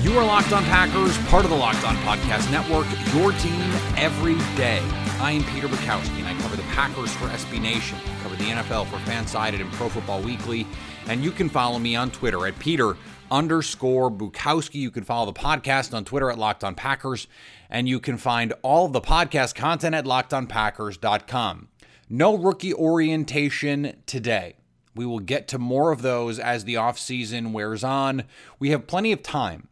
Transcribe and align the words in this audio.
You 0.00 0.16
are 0.16 0.24
Locked 0.24 0.52
On 0.52 0.62
Packers, 0.62 1.18
part 1.26 1.44
of 1.44 1.50
the 1.50 1.56
Locked 1.56 1.84
On 1.84 1.96
Podcast 1.96 2.52
Network, 2.52 2.86
your 3.16 3.32
team 3.32 3.60
every 3.96 4.36
day. 4.56 4.78
I 5.20 5.32
am 5.32 5.42
Peter 5.52 5.66
Bukowski, 5.66 6.20
and 6.20 6.28
I 6.28 6.34
cover 6.40 6.54
the 6.54 6.62
Packers 6.62 7.12
for 7.14 7.24
SB 7.26 7.60
Nation, 7.60 7.98
I 8.06 8.22
cover 8.22 8.36
the 8.36 8.44
NFL 8.44 8.86
for 8.86 8.96
Fansided 9.10 9.60
and 9.60 9.72
Pro 9.72 9.88
Football 9.88 10.22
Weekly, 10.22 10.68
and 11.08 11.24
you 11.24 11.32
can 11.32 11.48
follow 11.48 11.80
me 11.80 11.96
on 11.96 12.12
Twitter 12.12 12.46
at 12.46 12.56
Peter 12.60 12.96
underscore 13.28 14.08
Bukowski. 14.08 14.76
You 14.76 14.92
can 14.92 15.02
follow 15.02 15.32
the 15.32 15.38
podcast 15.38 15.92
on 15.92 16.04
Twitter 16.04 16.30
at 16.30 16.38
Locked 16.38 16.62
On 16.62 16.76
Packers, 16.76 17.26
and 17.68 17.88
you 17.88 17.98
can 17.98 18.18
find 18.18 18.52
all 18.62 18.86
of 18.86 18.92
the 18.92 19.00
podcast 19.00 19.56
content 19.56 19.96
at 19.96 20.04
LockedOnPackers.com. 20.04 21.68
No 22.08 22.38
rookie 22.38 22.72
orientation 22.72 23.96
today. 24.06 24.54
We 24.94 25.06
will 25.06 25.18
get 25.18 25.48
to 25.48 25.58
more 25.58 25.90
of 25.90 26.02
those 26.02 26.38
as 26.38 26.64
the 26.64 26.74
offseason 26.74 27.50
wears 27.50 27.82
on. 27.82 28.22
We 28.60 28.70
have 28.70 28.86
plenty 28.86 29.10
of 29.10 29.24
time 29.24 29.66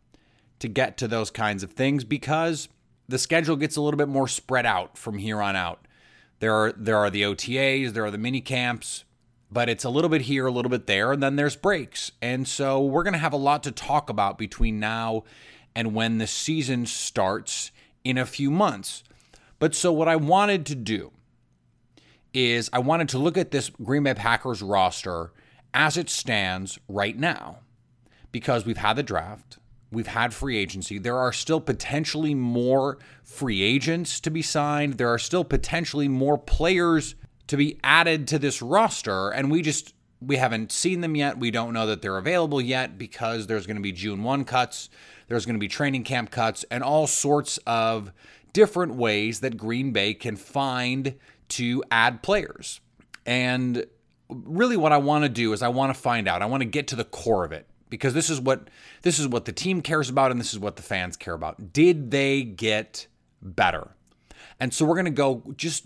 to 0.59 0.69
get 0.69 0.97
to 0.99 1.09
those 1.09 1.31
kinds 1.31 1.63
of 1.63 1.73
things 1.73 2.05
because 2.05 2.69
the 3.09 3.19
schedule 3.19 3.57
gets 3.57 3.77
a 3.77 3.81
little 3.81 3.99
bit 3.99 4.09
more 4.09 4.29
spread 4.29 4.67
out 4.67 4.99
from 4.99 5.19
here 5.19 5.41
on 5.41 5.57
out. 5.57 5.87
There 6.41 6.55
are 6.55 6.73
there 6.73 6.99
are 6.99 7.11
the 7.11 7.23
OTAs, 7.23 7.93
there 7.93 8.05
are 8.05 8.11
the 8.11 8.19
mini 8.19 8.41
camps, 8.41 9.05
but 9.51 9.69
it's 9.69 9.85
a 9.85 9.91
little 9.91 10.11
bit 10.11 10.23
here, 10.23 10.47
a 10.47 10.51
little 10.51 10.71
bit 10.71 10.87
there, 10.87 11.13
and 11.13 11.23
then 11.23 11.37
there's 11.37 11.57
breaks. 11.57 12.13
And 12.21 12.47
so 12.47 12.83
we're 12.85 13.05
going 13.05 13.15
to 13.15 13.19
have 13.19 13.33
a 13.33 13.39
lot 13.39 13.63
to 13.63 13.73
talk 13.73 14.11
about 14.11 14.39
between 14.39 14.81
now 14.81 15.25
and 15.75 15.95
when 15.95 16.19
the 16.19 16.27
season 16.27 16.87
starts 16.87 17.71
in 18.05 18.19
a 18.19 18.27
few 18.27 18.51
months. 18.51 19.03
But 19.59 19.75
so 19.75 19.93
what 19.93 20.09
I 20.09 20.17
wanted 20.17 20.67
to 20.67 20.75
do 20.75 21.13
is 22.35 22.69
I 22.73 22.79
wanted 22.79 23.09
to 23.11 23.19
look 23.19 23.39
at 23.39 23.51
this 23.51 23.71
Green 23.71 24.03
Bay 24.03 24.15
Packers 24.15 24.61
roster 24.61 25.33
as 25.73 25.97
it 25.97 26.11
stands 26.11 26.79
right 26.89 27.19
now 27.19 27.61
because 28.31 28.67
we've 28.67 28.77
had 28.77 28.97
the 28.97 29.03
draft, 29.03 29.59
We've 29.91 30.07
had 30.07 30.35
free 30.35 30.57
agency. 30.57 30.99
There 30.99 31.19
are 31.19 31.33
still 31.33 31.61
potentially 31.61 32.35
more 32.35 32.99
free 33.23 33.63
agents 33.63 34.21
to 34.21 34.31
be 34.31 34.43
signed. 34.43 34.95
There 34.95 35.09
are 35.09 35.19
still 35.19 35.45
potentially 35.45 36.09
more 36.09 36.39
players 36.39 37.15
to 37.47 37.57
be 37.57 37.79
added 37.85 38.27
to 38.29 38.39
this 38.39 38.61
roster. 38.61 39.31
And 39.31 39.51
we 39.51 39.63
just, 39.63 39.95
we 40.21 40.37
haven't 40.37 40.73
seen 40.73 41.01
them 41.01 41.15
yet. 41.15 41.39
We 41.39 41.53
don't 41.53 41.73
know 41.73 41.87
that 41.87 42.03
they're 42.03 42.19
available 42.19 42.61
yet 42.61 42.99
because 42.99 43.47
there's 43.47 43.67
going 43.67 43.77
to 43.77 43.83
be 43.83 43.93
June 43.93 44.25
1 44.25 44.45
cuts, 44.45 44.91
there's 45.29 45.47
going 45.47 45.55
to 45.55 45.61
be 45.61 45.69
training 45.69 46.05
camp 46.05 46.31
cuts, 46.31 46.65
and 46.71 46.83
all 46.83 47.07
sorts 47.07 47.59
of 47.67 48.13
different 48.53 48.95
ways 48.95 49.41
that 49.41 49.57
Green 49.57 49.93
Bay 49.93 50.15
can 50.15 50.35
find 50.35 51.15
to 51.49 51.85
add 51.91 52.23
players. 52.23 52.81
And 53.25 53.87
really, 54.29 54.77
what 54.77 54.93
I 54.93 54.97
want 54.97 55.25
to 55.25 55.29
do 55.29 55.53
is 55.53 55.63
I 55.63 55.69
want 55.69 55.95
to 55.95 56.01
find 56.01 56.27
out, 56.27 56.43
I 56.43 56.47
want 56.47 56.63
to 56.63 56.69
get 56.69 56.89
to 56.89 56.97
the 56.97 57.05
core 57.05 57.45
of 57.45 57.53
it 57.53 57.67
because 57.91 58.15
this 58.15 58.31
is 58.31 58.41
what 58.41 58.69
this 59.07 59.21
is 59.21 59.29
what 59.29 59.45
the 59.45 59.53
team 59.53 59.83
cares 59.83 60.09
about 60.09 60.33
and 60.33 60.41
this 60.41 60.53
is 60.53 60.59
what 60.59 60.75
the 60.75 60.83
fans 60.83 61.17
care 61.17 61.35
about. 61.35 61.73
Did 61.73 62.11
they 62.11 62.43
get 62.43 63.07
better? 63.41 63.91
And 64.59 64.75
so 64.75 64.85
we're 64.85 64.97
going 64.97 65.05
to 65.05 65.13
go 65.13 65.45
just 65.57 65.85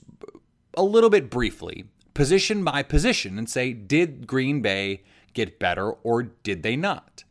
a 0.72 0.82
little 0.82 1.10
bit 1.10 1.28
briefly, 1.28 1.84
position 2.14 2.64
by 2.64 2.82
position 2.82 3.36
and 3.36 3.46
say 3.46 3.74
did 3.74 4.26
Green 4.26 4.62
Bay 4.62 5.02
get 5.34 5.58
better 5.58 5.90
or 5.90 6.22
did 6.22 6.62
they 6.62 6.76
not? 6.76 7.24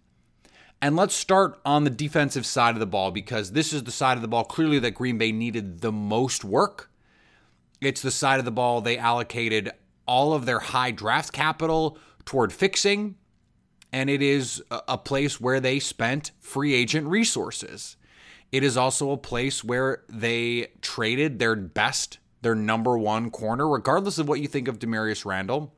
And 0.79 0.95
let's 0.95 1.15
start 1.15 1.59
on 1.65 1.85
the 1.85 1.89
defensive 1.89 2.45
side 2.45 2.75
of 2.75 2.79
the 2.79 2.85
ball 2.85 3.09
because 3.09 3.53
this 3.53 3.73
is 3.73 3.83
the 3.83 3.91
side 3.91 4.15
of 4.15 4.21
the 4.21 4.27
ball 4.27 4.43
clearly 4.43 4.77
that 4.77 4.91
Green 4.91 5.17
Bay 5.17 5.31
needed 5.31 5.81
the 5.81 5.91
most 5.91 6.45
work. 6.45 6.91
It's 7.81 8.03
the 8.03 8.11
side 8.11 8.37
of 8.37 8.45
the 8.45 8.51
ball 8.51 8.81
they 8.81 8.99
allocated 8.99 9.71
all 10.05 10.33
of 10.33 10.45
their 10.45 10.59
high 10.59 10.91
draft 10.91 11.33
capital 11.33 11.97
toward 12.25 12.53
fixing 12.53 13.15
and 13.91 14.09
it 14.09 14.21
is 14.21 14.61
a 14.69 14.97
place 14.97 15.41
where 15.41 15.59
they 15.59 15.79
spent 15.79 16.31
free 16.39 16.73
agent 16.73 17.07
resources. 17.07 17.97
It 18.51 18.63
is 18.63 18.77
also 18.77 19.11
a 19.11 19.17
place 19.17 19.63
where 19.63 20.03
they 20.07 20.71
traded 20.81 21.39
their 21.39 21.55
best, 21.55 22.19
their 22.41 22.55
number 22.55 22.97
one 22.97 23.31
corner, 23.31 23.67
regardless 23.67 24.17
of 24.17 24.27
what 24.27 24.39
you 24.39 24.47
think 24.47 24.67
of 24.67 24.79
Damarious 24.79 25.25
Randall. 25.25 25.73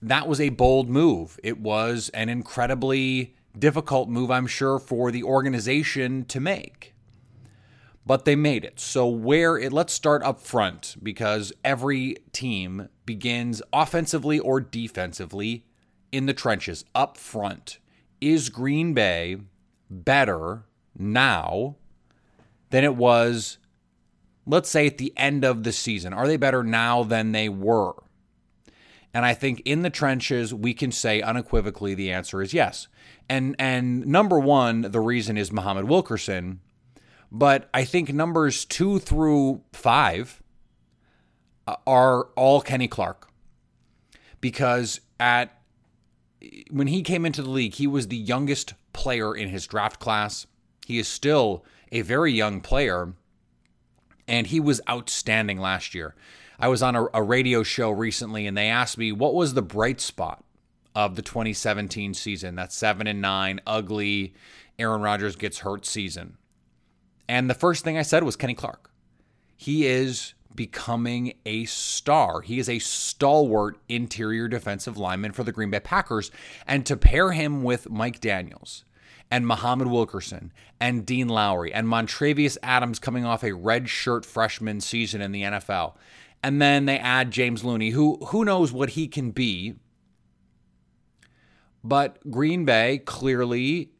That 0.00 0.26
was 0.26 0.40
a 0.40 0.48
bold 0.48 0.88
move. 0.88 1.38
It 1.42 1.60
was 1.60 2.08
an 2.10 2.28
incredibly 2.28 3.36
difficult 3.56 4.08
move, 4.08 4.30
I'm 4.30 4.46
sure, 4.46 4.78
for 4.78 5.10
the 5.10 5.22
organization 5.22 6.24
to 6.26 6.40
make. 6.40 6.94
But 8.04 8.24
they 8.24 8.34
made 8.34 8.64
it. 8.64 8.80
So, 8.80 9.06
where 9.06 9.56
it, 9.56 9.72
let's 9.72 9.92
start 9.92 10.24
up 10.24 10.40
front 10.40 10.96
because 11.00 11.52
every 11.64 12.16
team 12.32 12.88
begins 13.06 13.62
offensively 13.72 14.40
or 14.40 14.60
defensively 14.60 15.66
in 16.12 16.26
the 16.26 16.34
trenches 16.34 16.84
up 16.94 17.16
front. 17.16 17.78
Is 18.20 18.50
Green 18.50 18.94
Bay 18.94 19.38
better 19.90 20.64
now 20.96 21.76
than 22.70 22.84
it 22.84 22.94
was, 22.94 23.58
let's 24.46 24.70
say, 24.70 24.86
at 24.86 24.98
the 24.98 25.12
end 25.16 25.44
of 25.44 25.64
the 25.64 25.72
season? 25.72 26.12
Are 26.12 26.26
they 26.26 26.36
better 26.36 26.62
now 26.62 27.02
than 27.02 27.32
they 27.32 27.48
were? 27.48 27.94
And 29.14 29.26
I 29.26 29.34
think 29.34 29.60
in 29.64 29.82
the 29.82 29.90
trenches, 29.90 30.54
we 30.54 30.72
can 30.72 30.90
say 30.90 31.20
unequivocally 31.20 31.94
the 31.94 32.12
answer 32.12 32.40
is 32.40 32.54
yes. 32.54 32.88
And 33.28 33.54
and 33.58 34.06
number 34.06 34.38
one, 34.38 34.82
the 34.82 35.00
reason 35.00 35.36
is 35.36 35.52
Muhammad 35.52 35.84
Wilkerson. 35.84 36.60
But 37.30 37.68
I 37.72 37.84
think 37.84 38.12
numbers 38.12 38.64
two 38.64 38.98
through 38.98 39.62
five 39.72 40.42
uh, 41.66 41.76
are 41.86 42.24
all 42.36 42.60
Kenny 42.60 42.88
Clark. 42.88 43.30
Because 44.40 45.00
at 45.20 45.61
when 46.70 46.86
he 46.88 47.02
came 47.02 47.24
into 47.24 47.42
the 47.42 47.50
league, 47.50 47.74
he 47.74 47.86
was 47.86 48.08
the 48.08 48.16
youngest 48.16 48.74
player 48.92 49.34
in 49.34 49.48
his 49.48 49.66
draft 49.66 50.00
class. 50.00 50.46
He 50.86 50.98
is 50.98 51.08
still 51.08 51.64
a 51.90 52.02
very 52.02 52.32
young 52.32 52.60
player, 52.60 53.14
and 54.26 54.46
he 54.46 54.60
was 54.60 54.80
outstanding 54.88 55.58
last 55.58 55.94
year. 55.94 56.14
I 56.58 56.68
was 56.68 56.82
on 56.82 56.96
a, 56.96 57.06
a, 57.14 57.22
radio 57.22 57.62
show 57.62 57.90
recently, 57.90 58.46
and 58.46 58.56
they 58.56 58.68
asked 58.68 58.98
me 58.98 59.12
what 59.12 59.34
was 59.34 59.54
the 59.54 59.62
bright 59.62 60.00
spot 60.00 60.44
of 60.94 61.16
the 61.16 61.22
2017 61.22 62.14
season. 62.14 62.54
That 62.54 62.72
seven 62.72 63.06
and 63.06 63.20
nine, 63.20 63.60
ugly, 63.66 64.34
Aaron 64.78 65.02
Rodgers 65.02 65.36
gets 65.36 65.60
hurt 65.60 65.86
season. 65.86 66.36
And 67.28 67.48
the 67.48 67.54
first 67.54 67.84
thing 67.84 67.98
I 67.98 68.02
said 68.02 68.24
was 68.24 68.36
Kenny 68.36 68.54
Clark. 68.54 68.90
He 69.56 69.86
is 69.86 70.34
becoming 70.56 71.34
a 71.44 71.64
star. 71.64 72.40
He 72.40 72.58
is 72.58 72.68
a 72.68 72.78
stalwart 72.78 73.78
interior 73.88 74.48
defensive 74.48 74.96
lineman 74.96 75.32
for 75.32 75.44
the 75.44 75.52
Green 75.52 75.70
Bay 75.70 75.80
Packers. 75.80 76.30
And 76.66 76.84
to 76.86 76.96
pair 76.96 77.32
him 77.32 77.62
with 77.62 77.90
Mike 77.90 78.20
Daniels 78.20 78.84
and 79.30 79.46
Muhammad 79.46 79.88
Wilkerson 79.88 80.52
and 80.78 81.06
Dean 81.06 81.28
Lowry 81.28 81.72
and 81.72 81.88
Montravius 81.88 82.58
Adams 82.62 82.98
coming 82.98 83.24
off 83.24 83.42
a 83.42 83.52
red 83.54 83.88
shirt 83.88 84.26
freshman 84.26 84.80
season 84.80 85.22
in 85.22 85.32
the 85.32 85.42
NFL. 85.42 85.94
And 86.42 86.60
then 86.60 86.86
they 86.86 86.98
add 86.98 87.30
James 87.30 87.64
Looney, 87.64 87.90
who 87.90 88.16
who 88.26 88.44
knows 88.44 88.72
what 88.72 88.90
he 88.90 89.08
can 89.08 89.30
be. 89.30 89.76
But 91.84 92.18
Green 92.30 92.64
Bay 92.64 92.98
clearly 92.98 93.92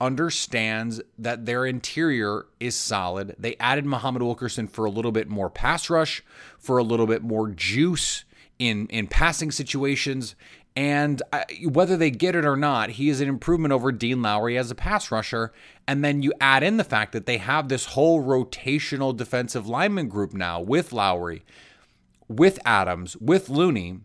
understands 0.00 1.00
that 1.18 1.46
their 1.46 1.66
interior 1.66 2.46
is 2.60 2.76
solid. 2.76 3.34
They 3.38 3.56
added 3.56 3.84
Muhammad 3.84 4.22
Wilkerson 4.22 4.68
for 4.68 4.84
a 4.84 4.90
little 4.90 5.12
bit 5.12 5.28
more 5.28 5.50
pass 5.50 5.90
rush, 5.90 6.22
for 6.58 6.78
a 6.78 6.82
little 6.84 7.06
bit 7.06 7.22
more 7.22 7.48
juice 7.48 8.24
in 8.58 8.86
in 8.88 9.06
passing 9.06 9.50
situations. 9.50 10.34
And 10.76 11.22
uh, 11.32 11.42
whether 11.64 11.96
they 11.96 12.10
get 12.10 12.36
it 12.36 12.44
or 12.44 12.56
not, 12.56 12.90
he 12.90 13.08
is 13.08 13.20
an 13.20 13.28
improvement 13.28 13.72
over 13.72 13.90
Dean 13.90 14.22
Lowry 14.22 14.56
as 14.56 14.70
a 14.70 14.76
pass 14.76 15.10
rusher. 15.10 15.52
And 15.88 16.04
then 16.04 16.22
you 16.22 16.32
add 16.40 16.62
in 16.62 16.76
the 16.76 16.84
fact 16.84 17.12
that 17.12 17.26
they 17.26 17.38
have 17.38 17.68
this 17.68 17.86
whole 17.86 18.22
rotational 18.22 19.16
defensive 19.16 19.66
lineman 19.66 20.08
group 20.08 20.32
now 20.32 20.60
with 20.60 20.92
Lowry, 20.92 21.42
with 22.28 22.60
Adams, 22.64 23.16
with 23.16 23.48
Looney, 23.48 23.98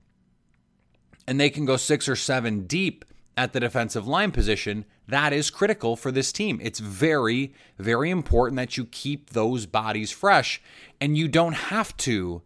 and 1.28 1.40
they 1.40 1.51
can 1.51 1.66
go 1.66 1.78
six 1.78 2.10
or 2.10 2.16
seven 2.16 2.66
deep 2.66 3.06
at 3.35 3.53
the 3.53 3.59
defensive 3.59 4.07
line 4.07 4.31
position. 4.31 4.85
That 5.07 5.33
is 5.33 5.50
critical 5.50 5.95
for 5.95 6.12
this 6.12 6.31
team. 6.31 6.59
It's 6.62 6.80
very, 6.80 7.53
very 7.77 8.09
important 8.09 8.57
that 8.57 8.77
you 8.77 8.85
keep 8.85 9.31
those 9.31 9.65
bodies 9.65 10.12
fresh 10.12 10.62
and 11.01 11.18
you 11.18 11.27
don't 11.27 11.53
have 11.53 11.95
to 11.97 12.41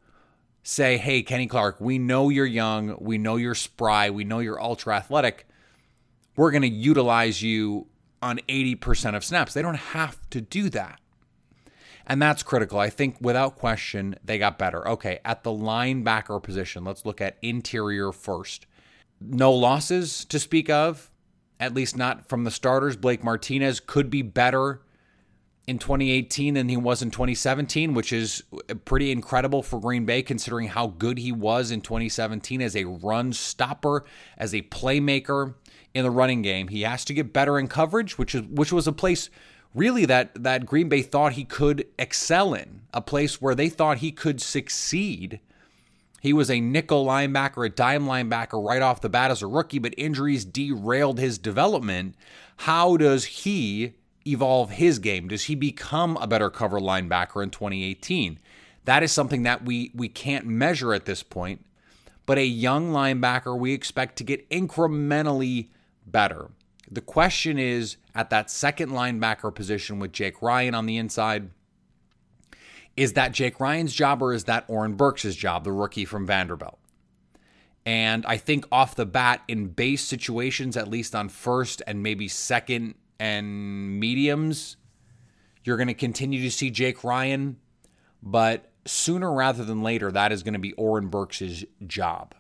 say, 0.63 0.98
hey, 0.98 1.22
Kenny 1.22 1.48
Clark, 1.48 1.80
we 1.80 1.98
know 1.98 2.30
you're 2.30 2.45
young, 2.45 2.98
we 3.00 3.18
know 3.18 3.38
you're 3.38 3.56
spry, 3.56 4.10
we 4.10 4.24
know 4.24 4.39
you're 4.39 4.62
ultra 4.62 4.98
athletic. 4.98 5.48
We're 6.36 6.51
going 6.51 6.63
to 6.63 6.68
utilize 6.68 7.42
you 7.42 7.88
on 8.22 8.39
80% 8.50 9.16
of 9.16 9.24
snaps. 9.24 9.54
They 9.54 9.62
don't 9.62 9.75
have 9.75 10.18
to 10.31 10.42
do 10.42 10.69
that. 10.72 11.00
And 12.06 12.22
that's 12.22 12.44
critical. 12.44 12.80
I 12.80 12.89
think 12.89 13.18
without 13.19 13.57
question, 13.57 14.16
they 14.24 14.38
got 14.38 14.57
better. 14.57 14.88
Okay, 14.88 15.19
at 15.25 15.44
the 15.44 15.51
linebacker 15.51 16.42
position, 16.42 16.84
let's 16.84 17.06
look 17.06 17.22
at 17.22 17.38
interior 17.42 18.12
first. 18.12 18.66
No 19.19 19.52
losses 19.52 20.25
to 20.25 20.40
speak 20.40 20.69
of, 20.69 21.10
at 21.60 21.74
least 21.74 21.98
not 21.98 22.28
from 22.28 22.44
the 22.44 22.52
starters. 22.52 22.96
Blake 22.96 23.24
Martinez 23.24 23.80
could 23.80 24.10
be 24.10 24.22
better 24.22 24.81
in 25.68 25.78
2018 25.78 26.54
than 26.54 26.69
he 26.69 26.78
was 26.78 27.02
in 27.02 27.12
2017, 27.12 27.94
which 27.94 28.14
is 28.14 28.44
pretty 28.86 29.12
incredible 29.12 29.62
for 29.62 29.81
Green 29.81 30.06
Bay 30.06 30.22
considering 30.22 30.69
how 30.69 30.88
good 30.88 31.18
he 31.18 31.31
was 31.31 31.72
in 31.72 31.81
2017 31.81 32.62
as 32.62 32.75
a 32.75 32.86
run 32.86 33.34
stopper, 33.34 34.06
as 34.38 34.54
a 34.56 34.62
playmaker 34.64 35.56
in 35.94 36.04
the 36.04 36.12
running 36.12 36.42
game. 36.42 36.70
He 36.70 36.84
has 36.84 37.04
to 37.06 37.13
get 37.13 37.34
better 37.34 37.60
in 37.60 37.68
coverage, 37.68 38.18
which 38.18 38.34
is 38.34 38.44
which 38.44 38.72
was 38.72 38.88
a 38.88 38.94
place 38.94 39.30
really 39.74 40.06
that 40.06 40.42
that 40.42 40.66
Green 40.66 40.88
Bay 40.88 41.02
thought 41.02 41.34
he 41.34 41.44
could 41.44 41.86
excel 42.00 42.54
in, 42.54 42.81
a 42.94 43.02
place 43.02 43.42
where 43.42 43.56
they 43.56 43.68
thought 43.68 43.98
he 43.98 44.12
could 44.12 44.42
succeed. 44.42 45.42
He 46.27 46.33
was 46.33 46.51
a 46.51 46.59
nickel 46.59 47.06
linebacker, 47.06 47.65
a 47.65 47.69
dime 47.69 48.06
linebacker 48.06 48.62
right 48.62 48.81
off 48.81 49.00
the 49.00 49.07
bat 49.07 49.31
as 49.31 49.41
a 49.41 49.47
rookie, 49.47 49.79
but 49.79 49.94
injuries 49.97 50.44
derailed 50.44 51.19
his 51.19 51.38
development. 51.38 52.15
How 52.57 52.97
does 52.97 53.24
he 53.24 53.94
evolve 54.25 54.71
his 54.71 55.00
game? 55.00 55.29
Does 55.29 55.45
he 55.45 55.56
become 55.56 56.18
a 56.18 56.27
better 56.27 56.50
cover 56.50 56.81
linebacker 56.81 57.41
in 57.41 57.50
2018? 57.50 58.39
That 58.83 59.03
is 59.03 59.13
something 59.13 59.44
that 59.44 59.63
we 59.63 59.94
we 59.95 60.09
can't 60.09 60.45
measure 60.45 60.94
at 60.94 61.06
this 61.06 61.24
point. 61.24 61.63
But 62.25 62.38
a 62.38 62.45
young 62.45 62.91
linebacker 62.91 63.57
we 63.57 63.71
expect 63.71 64.18
to 64.18 64.25
get 64.25 64.50
incrementally 64.50 65.69
better. 66.06 66.50
The 66.91 67.00
question 67.00 67.57
is 67.57 67.95
at 68.13 68.29
that 68.31 68.51
second 68.51 68.89
linebacker 68.89 69.56
position 69.56 69.97
with 69.97 70.12
Jake 70.12 70.41
Ryan 70.41 70.75
on 70.75 70.88
the 70.88 70.97
inside, 70.97 71.51
is 72.98 73.14
that 73.14 73.32
Jake 73.32 73.60
Ryan's 73.60 73.94
job 73.94 74.22
or 74.22 74.34
is 74.34 74.46
that 74.46 74.66
Oren 74.68 74.96
Burks' 74.96 75.36
job, 75.36 75.64
the 75.64 75.72
rookie 75.72 76.04
from 76.04 76.26
Vanderbilt? 76.26 76.80
And 77.86 78.26
I 78.26 78.36
think 78.36 78.66
off 78.70 78.96
the 78.96 79.06
bat, 79.06 79.44
in 79.48 79.68
base 79.68 80.04
situations, 80.04 80.76
at 80.76 80.90
least 80.90 81.16
on 81.16 81.30
first 81.30 81.82
and 81.88 82.04
maybe 82.04 82.28
second 82.28 82.96
and 83.18 84.00
mediums, 84.00 84.76
you're 85.64 85.78
going 85.78 85.88
to 85.88 85.94
continue 85.94 86.42
to 86.42 86.52
see 86.52 86.70
Jake 86.70 87.04
Ryan, 87.04 87.58
but 88.22 88.72
sooner 88.86 89.32
rather 89.32 89.64
than 89.64 89.84
later, 89.84 90.12
that 90.12 90.32
is 90.32 90.44
going 90.44 90.54
to 90.54 90.60
be 90.60 90.74
Oren 90.74 91.08
Burks' 91.08 91.64
job. 91.86 92.36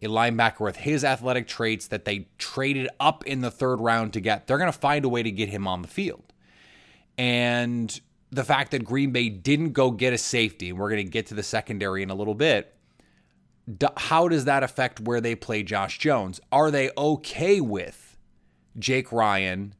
A 0.00 0.06
linebacker 0.06 0.60
with 0.60 0.76
his 0.76 1.04
athletic 1.04 1.46
traits 1.46 1.86
that 1.88 2.04
they 2.04 2.26
traded 2.38 2.88
up 2.98 3.24
in 3.24 3.42
the 3.42 3.50
third 3.50 3.80
round 3.80 4.12
to 4.14 4.20
get. 4.20 4.46
They're 4.46 4.58
going 4.58 4.72
to 4.72 4.76
find 4.76 5.04
a 5.04 5.08
way 5.08 5.22
to 5.22 5.30
get 5.30 5.50
him 5.50 5.68
on 5.68 5.82
the 5.82 5.88
field. 5.88 6.32
And 7.16 8.00
the 8.32 8.44
fact 8.44 8.72
that 8.72 8.84
Green 8.84 9.12
Bay 9.12 9.28
didn't 9.28 9.72
go 9.72 9.90
get 9.90 10.12
a 10.12 10.18
safety, 10.18 10.70
and 10.70 10.78
we're 10.78 10.90
going 10.90 11.04
to 11.04 11.10
get 11.10 11.26
to 11.26 11.34
the 11.34 11.42
secondary 11.42 12.02
in 12.02 12.10
a 12.10 12.14
little 12.14 12.34
bit, 12.34 12.74
how 13.96 14.26
does 14.26 14.46
that 14.46 14.64
affect 14.64 15.00
where 15.00 15.20
they 15.20 15.36
play 15.36 15.62
Josh 15.62 15.98
Jones? 15.98 16.40
Are 16.50 16.70
they 16.70 16.90
okay 16.96 17.60
with 17.60 18.16
Jake 18.78 19.12
Ryan 19.12 19.74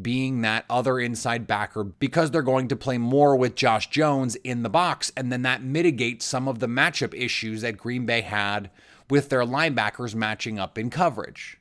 being 0.00 0.42
that 0.42 0.64
other 0.70 1.00
inside 1.00 1.46
backer 1.46 1.82
because 1.82 2.30
they're 2.30 2.42
going 2.42 2.68
to 2.68 2.76
play 2.76 2.98
more 2.98 3.36
with 3.36 3.56
Josh 3.56 3.90
Jones 3.90 4.36
in 4.36 4.62
the 4.62 4.70
box. 4.70 5.12
And 5.16 5.32
then 5.32 5.42
that 5.42 5.62
mitigates 5.62 6.24
some 6.24 6.46
of 6.46 6.60
the 6.60 6.68
matchup 6.68 7.14
issues 7.14 7.62
that 7.62 7.76
Green 7.76 8.06
Bay 8.06 8.20
had 8.20 8.70
with 9.10 9.28
their 9.28 9.42
linebackers 9.42 10.14
matching 10.14 10.58
up 10.58 10.78
in 10.78 10.90
coverage. 10.90 11.58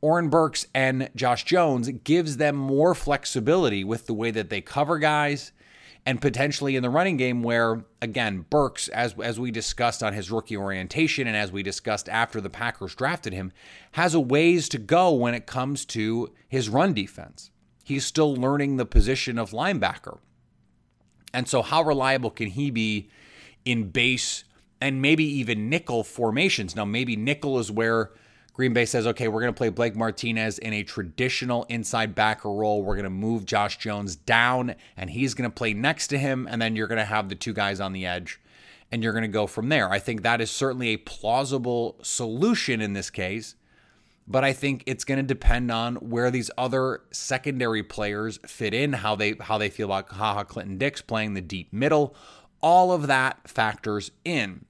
Oren 0.00 0.28
Burks 0.28 0.66
and 0.74 1.10
Josh 1.14 1.44
Jones 1.44 1.88
gives 2.04 2.36
them 2.36 2.56
more 2.56 2.94
flexibility 2.94 3.84
with 3.84 4.06
the 4.06 4.14
way 4.14 4.30
that 4.30 4.50
they 4.50 4.60
cover 4.60 4.98
guys 4.98 5.52
and 6.06 6.20
potentially 6.20 6.76
in 6.76 6.82
the 6.82 6.90
running 6.90 7.16
game 7.16 7.42
where 7.42 7.84
again 8.00 8.46
Burks 8.48 8.88
as 8.88 9.14
as 9.22 9.38
we 9.38 9.50
discussed 9.50 10.02
on 10.02 10.12
his 10.12 10.30
rookie 10.30 10.56
orientation 10.56 11.26
and 11.26 11.36
as 11.36 11.52
we 11.52 11.62
discussed 11.62 12.08
after 12.08 12.40
the 12.40 12.50
Packers 12.50 12.94
drafted 12.94 13.32
him 13.32 13.52
has 13.92 14.14
a 14.14 14.20
ways 14.20 14.68
to 14.70 14.78
go 14.78 15.12
when 15.12 15.34
it 15.34 15.46
comes 15.46 15.84
to 15.86 16.32
his 16.48 16.68
run 16.68 16.94
defense. 16.94 17.50
He's 17.84 18.06
still 18.06 18.34
learning 18.34 18.76
the 18.76 18.86
position 18.86 19.38
of 19.38 19.50
linebacker. 19.50 20.18
And 21.32 21.48
so 21.48 21.62
how 21.62 21.82
reliable 21.82 22.30
can 22.30 22.48
he 22.48 22.70
be 22.70 23.08
in 23.64 23.90
base 23.90 24.44
and 24.80 25.02
maybe 25.02 25.24
even 25.24 25.68
nickel 25.68 26.04
formations? 26.04 26.74
Now 26.74 26.84
maybe 26.84 27.16
nickel 27.16 27.58
is 27.58 27.70
where 27.70 28.10
Green 28.52 28.72
Bay 28.72 28.84
says, 28.84 29.06
okay, 29.06 29.28
we're 29.28 29.40
going 29.40 29.52
to 29.54 29.56
play 29.56 29.70
Blake 29.70 29.96
Martinez 29.96 30.58
in 30.58 30.72
a 30.72 30.82
traditional 30.82 31.64
inside 31.70 32.14
backer 32.14 32.50
role. 32.50 32.82
We're 32.82 32.96
going 32.96 33.04
to 33.04 33.10
move 33.10 33.46
Josh 33.46 33.78
Jones 33.78 34.16
down, 34.16 34.74
and 34.96 35.08
he's 35.08 35.34
going 35.34 35.48
to 35.48 35.54
play 35.54 35.72
next 35.72 36.08
to 36.08 36.18
him. 36.18 36.46
And 36.50 36.60
then 36.60 36.76
you're 36.76 36.88
going 36.88 36.98
to 36.98 37.04
have 37.04 37.28
the 37.28 37.34
two 37.34 37.52
guys 37.52 37.80
on 37.80 37.92
the 37.92 38.04
edge, 38.04 38.40
and 38.90 39.02
you're 39.02 39.12
going 39.12 39.22
to 39.22 39.28
go 39.28 39.46
from 39.46 39.68
there. 39.70 39.88
I 39.90 39.98
think 39.98 40.22
that 40.22 40.40
is 40.40 40.50
certainly 40.50 40.88
a 40.88 40.96
plausible 40.98 41.96
solution 42.02 42.80
in 42.80 42.92
this 42.92 43.08
case. 43.08 43.54
But 44.28 44.44
I 44.44 44.52
think 44.52 44.84
it's 44.86 45.04
going 45.04 45.18
to 45.18 45.26
depend 45.26 45.72
on 45.72 45.96
where 45.96 46.30
these 46.30 46.50
other 46.56 47.00
secondary 47.10 47.82
players 47.82 48.38
fit 48.46 48.74
in, 48.74 48.92
how 48.92 49.16
they 49.16 49.34
how 49.40 49.58
they 49.58 49.70
feel 49.70 49.86
about 49.86 50.08
Ha 50.10 50.34
Ha 50.34 50.44
Clinton-Dix 50.44 51.02
playing 51.02 51.34
the 51.34 51.40
deep 51.40 51.72
middle. 51.72 52.14
All 52.60 52.92
of 52.92 53.06
that 53.06 53.48
factors 53.48 54.10
in. 54.24 54.66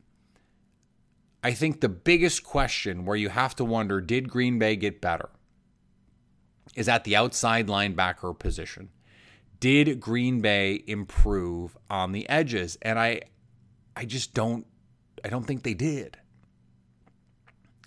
I 1.43 1.53
think 1.53 1.81
the 1.81 1.89
biggest 1.89 2.45
question 2.45 3.05
where 3.05 3.17
you 3.17 3.31
have 3.31 3.56
to 3.56 3.65
wonder 3.65 4.01
did 4.01 4.29
Green 4.29 4.59
Bay 4.59 4.77
get 4.77 5.01
better 5.01 5.31
is 6.75 6.89
at 6.89 7.05
the 7.05 7.17
outside 7.17 7.67
linebacker 7.67 8.39
position. 8.39 8.91
Did 9.59 10.01
Green 10.01 10.41
Bay 10.41 10.82
improve 10.87 11.77
on 11.89 12.13
the 12.13 12.29
edges? 12.29 12.79
And 12.82 12.99
I 12.99 13.23
I 13.97 14.05
just 14.05 14.35
don't 14.35 14.67
I 15.25 15.29
don't 15.29 15.44
think 15.44 15.63
they 15.63 15.75
did. 15.75 16.19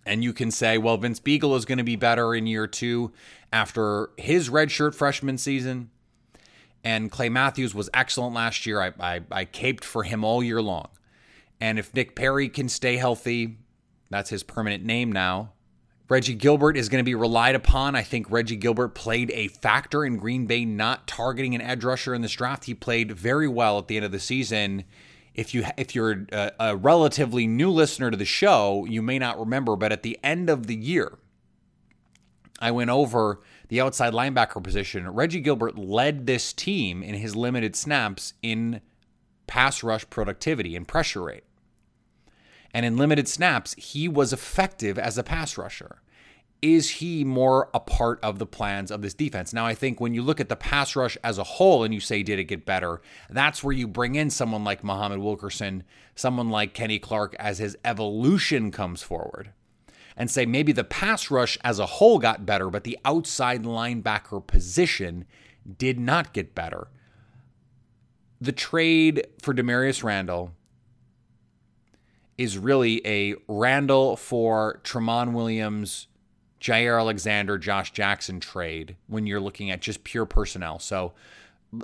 And 0.05 0.23
you 0.23 0.33
can 0.33 0.51
say, 0.51 0.77
well, 0.77 0.97
Vince 0.97 1.19
Biegel 1.19 1.55
is 1.55 1.65
going 1.65 1.77
to 1.77 1.83
be 1.83 1.95
better 1.95 2.35
in 2.35 2.45
year 2.45 2.67
two 2.67 3.13
after 3.53 4.09
his 4.17 4.49
redshirt 4.49 4.93
freshman 4.93 5.37
season. 5.37 5.91
And 6.83 7.09
Clay 7.09 7.29
Matthews 7.29 7.73
was 7.73 7.89
excellent 7.93 8.35
last 8.35 8.65
year. 8.65 8.81
I, 8.81 8.91
I, 8.99 9.21
I 9.31 9.45
caped 9.45 9.85
for 9.85 10.03
him 10.03 10.25
all 10.25 10.43
year 10.43 10.61
long. 10.61 10.89
And 11.63 11.79
if 11.79 11.93
Nick 11.93 12.13
Perry 12.13 12.49
can 12.49 12.67
stay 12.67 12.97
healthy, 12.97 13.55
that's 14.09 14.29
his 14.29 14.43
permanent 14.43 14.83
name 14.83 15.13
now. 15.13 15.53
Reggie 16.09 16.35
Gilbert 16.35 16.75
is 16.75 16.89
going 16.89 16.99
to 16.99 17.05
be 17.05 17.15
relied 17.15 17.55
upon. 17.55 17.95
I 17.95 18.03
think 18.03 18.29
Reggie 18.29 18.57
Gilbert 18.57 18.89
played 18.89 19.31
a 19.31 19.47
factor 19.47 20.03
in 20.03 20.17
Green 20.17 20.45
Bay 20.45 20.65
not 20.65 21.07
targeting 21.07 21.55
an 21.55 21.61
edge 21.61 21.85
rusher 21.85 22.13
in 22.13 22.21
this 22.21 22.33
draft. 22.33 22.65
He 22.65 22.73
played 22.73 23.13
very 23.13 23.47
well 23.47 23.77
at 23.77 23.87
the 23.87 23.95
end 23.95 24.03
of 24.03 24.11
the 24.11 24.19
season. 24.19 24.83
If 25.33 25.53
you 25.53 25.63
if 25.77 25.95
you're 25.95 26.25
a, 26.33 26.51
a 26.59 26.75
relatively 26.75 27.47
new 27.47 27.69
listener 27.69 28.11
to 28.11 28.17
the 28.17 28.25
show, 28.25 28.83
you 28.83 29.01
may 29.01 29.17
not 29.17 29.39
remember, 29.39 29.77
but 29.77 29.93
at 29.93 30.03
the 30.03 30.19
end 30.21 30.49
of 30.49 30.67
the 30.67 30.75
year, 30.75 31.17
I 32.59 32.71
went 32.71 32.89
over 32.89 33.39
the 33.69 33.79
outside 33.79 34.11
linebacker 34.11 34.61
position. 34.61 35.09
Reggie 35.09 35.39
Gilbert 35.39 35.77
led 35.77 36.27
this 36.27 36.51
team 36.51 37.01
in 37.01 37.15
his 37.15 37.37
limited 37.37 37.77
snaps 37.77 38.33
in 38.41 38.81
pass 39.47 39.81
rush 39.81 40.09
productivity 40.09 40.75
and 40.75 40.85
pressure 40.85 41.23
rate. 41.23 41.45
And 42.73 42.85
in 42.85 42.97
limited 42.97 43.27
snaps, 43.27 43.73
he 43.75 44.07
was 44.07 44.33
effective 44.33 44.97
as 44.97 45.17
a 45.17 45.23
pass 45.23 45.57
rusher. 45.57 46.01
Is 46.61 46.89
he 46.89 47.25
more 47.25 47.69
a 47.73 47.79
part 47.79 48.19
of 48.23 48.39
the 48.39 48.45
plans 48.45 48.89
of 48.89 49.01
this 49.01 49.13
defense? 49.13 49.53
Now, 49.53 49.65
I 49.65 49.75
think 49.75 49.99
when 49.99 50.13
you 50.13 50.21
look 50.21 50.39
at 50.39 50.47
the 50.47 50.55
pass 50.55 50.95
rush 50.95 51.17
as 51.23 51.37
a 51.37 51.43
whole 51.43 51.83
and 51.83 51.93
you 51.93 51.99
say, 51.99 52.23
did 52.23 52.39
it 52.39 52.45
get 52.45 52.65
better? 52.65 53.01
That's 53.29 53.63
where 53.63 53.73
you 53.73 53.87
bring 53.87 54.15
in 54.15 54.29
someone 54.29 54.63
like 54.63 54.83
Muhammad 54.83 55.19
Wilkerson, 55.19 55.83
someone 56.15 56.49
like 56.49 56.73
Kenny 56.73 56.99
Clark 56.99 57.35
as 57.37 57.59
his 57.59 57.77
evolution 57.83 58.71
comes 58.71 59.03
forward 59.03 59.51
and 60.15 60.29
say 60.29 60.45
maybe 60.45 60.71
the 60.71 60.83
pass 60.83 61.31
rush 61.31 61.57
as 61.63 61.79
a 61.79 61.85
whole 61.85 62.19
got 62.19 62.45
better, 62.45 62.69
but 62.69 62.83
the 62.83 62.97
outside 63.03 63.63
linebacker 63.63 64.45
position 64.45 65.25
did 65.77 65.99
not 65.99 66.33
get 66.33 66.55
better. 66.55 66.87
The 68.39 68.51
trade 68.51 69.25
for 69.41 69.53
Damarious 69.53 70.03
Randall 70.03 70.51
is 72.37 72.57
really 72.57 73.05
a 73.05 73.35
Randall 73.47 74.15
for 74.15 74.79
Tramon 74.83 75.33
Williams, 75.33 76.07
Jaire 76.59 76.99
Alexander, 76.99 77.57
Josh 77.57 77.91
Jackson 77.91 78.39
trade 78.39 78.95
when 79.07 79.27
you're 79.27 79.39
looking 79.39 79.69
at 79.69 79.81
just 79.81 80.03
pure 80.03 80.25
personnel. 80.25 80.79
So 80.79 81.13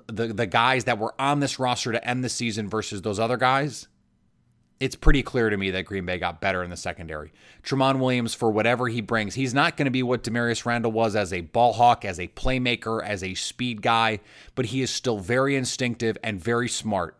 the 0.07 0.27
the 0.27 0.47
guys 0.47 0.85
that 0.85 0.99
were 0.99 1.13
on 1.19 1.39
this 1.39 1.59
roster 1.59 1.91
to 1.91 2.07
end 2.07 2.23
the 2.23 2.29
season 2.29 2.69
versus 2.69 3.01
those 3.01 3.19
other 3.19 3.37
guys, 3.37 3.87
it's 4.79 4.95
pretty 4.95 5.21
clear 5.21 5.49
to 5.49 5.57
me 5.57 5.71
that 5.71 5.83
Green 5.83 6.05
Bay 6.05 6.17
got 6.17 6.39
better 6.39 6.63
in 6.63 6.69
the 6.69 6.77
secondary. 6.77 7.33
Tramon 7.63 7.99
Williams, 7.99 8.33
for 8.33 8.49
whatever 8.49 8.87
he 8.87 9.01
brings, 9.01 9.35
he's 9.35 9.53
not 9.53 9.75
going 9.75 9.85
to 9.85 9.91
be 9.91 10.03
what 10.03 10.23
Damarious 10.23 10.65
Randall 10.65 10.91
was 10.91 11.15
as 11.15 11.33
a 11.33 11.41
ball 11.41 11.73
hawk, 11.73 12.05
as 12.05 12.19
a 12.19 12.27
playmaker, 12.29 13.03
as 13.03 13.23
a 13.23 13.33
speed 13.33 13.81
guy, 13.81 14.19
but 14.55 14.67
he 14.67 14.81
is 14.81 14.89
still 14.89 15.19
very 15.19 15.55
instinctive 15.55 16.17
and 16.23 16.41
very 16.41 16.69
smart. 16.69 17.17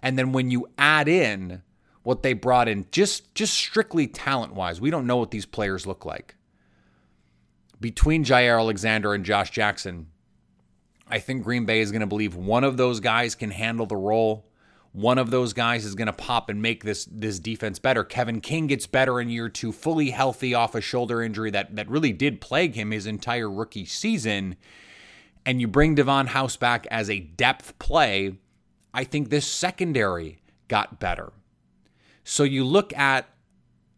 And 0.00 0.18
then 0.18 0.32
when 0.32 0.50
you 0.50 0.66
add 0.78 1.08
in 1.08 1.62
what 2.04 2.22
they 2.22 2.32
brought 2.32 2.68
in, 2.68 2.86
just 2.92 3.34
just 3.34 3.54
strictly 3.54 4.06
talent 4.06 4.54
wise, 4.54 4.80
we 4.80 4.90
don't 4.90 5.06
know 5.06 5.16
what 5.16 5.32
these 5.32 5.46
players 5.46 5.86
look 5.86 6.04
like. 6.04 6.36
Between 7.80 8.24
Jaire 8.24 8.58
Alexander 8.58 9.12
and 9.12 9.24
Josh 9.24 9.50
Jackson, 9.50 10.06
I 11.08 11.18
think 11.18 11.42
Green 11.42 11.66
Bay 11.66 11.80
is 11.80 11.90
going 11.90 12.00
to 12.00 12.06
believe 12.06 12.36
one 12.36 12.62
of 12.62 12.76
those 12.76 13.00
guys 13.00 13.34
can 13.34 13.50
handle 13.50 13.86
the 13.86 13.96
role 13.96 14.46
one 14.94 15.18
of 15.18 15.32
those 15.32 15.52
guys 15.52 15.84
is 15.84 15.96
going 15.96 16.06
to 16.06 16.12
pop 16.12 16.48
and 16.48 16.62
make 16.62 16.84
this 16.84 17.04
this 17.10 17.40
defense 17.40 17.80
better. 17.80 18.04
Kevin 18.04 18.40
King 18.40 18.68
gets 18.68 18.86
better 18.86 19.20
in 19.20 19.28
year 19.28 19.48
2, 19.48 19.72
fully 19.72 20.10
healthy 20.10 20.54
off 20.54 20.76
a 20.76 20.80
shoulder 20.80 21.20
injury 21.20 21.50
that 21.50 21.74
that 21.74 21.90
really 21.90 22.12
did 22.12 22.40
plague 22.40 22.76
him 22.76 22.92
his 22.92 23.04
entire 23.04 23.50
rookie 23.50 23.84
season. 23.84 24.54
And 25.44 25.60
you 25.60 25.66
bring 25.66 25.96
Davon 25.96 26.28
House 26.28 26.56
back 26.56 26.86
as 26.92 27.10
a 27.10 27.18
depth 27.18 27.76
play, 27.80 28.38
I 28.94 29.02
think 29.02 29.28
this 29.28 29.46
secondary 29.46 30.38
got 30.68 31.00
better. 31.00 31.32
So 32.24 32.42
you 32.42 32.64
look 32.64 32.96
at 32.96 33.28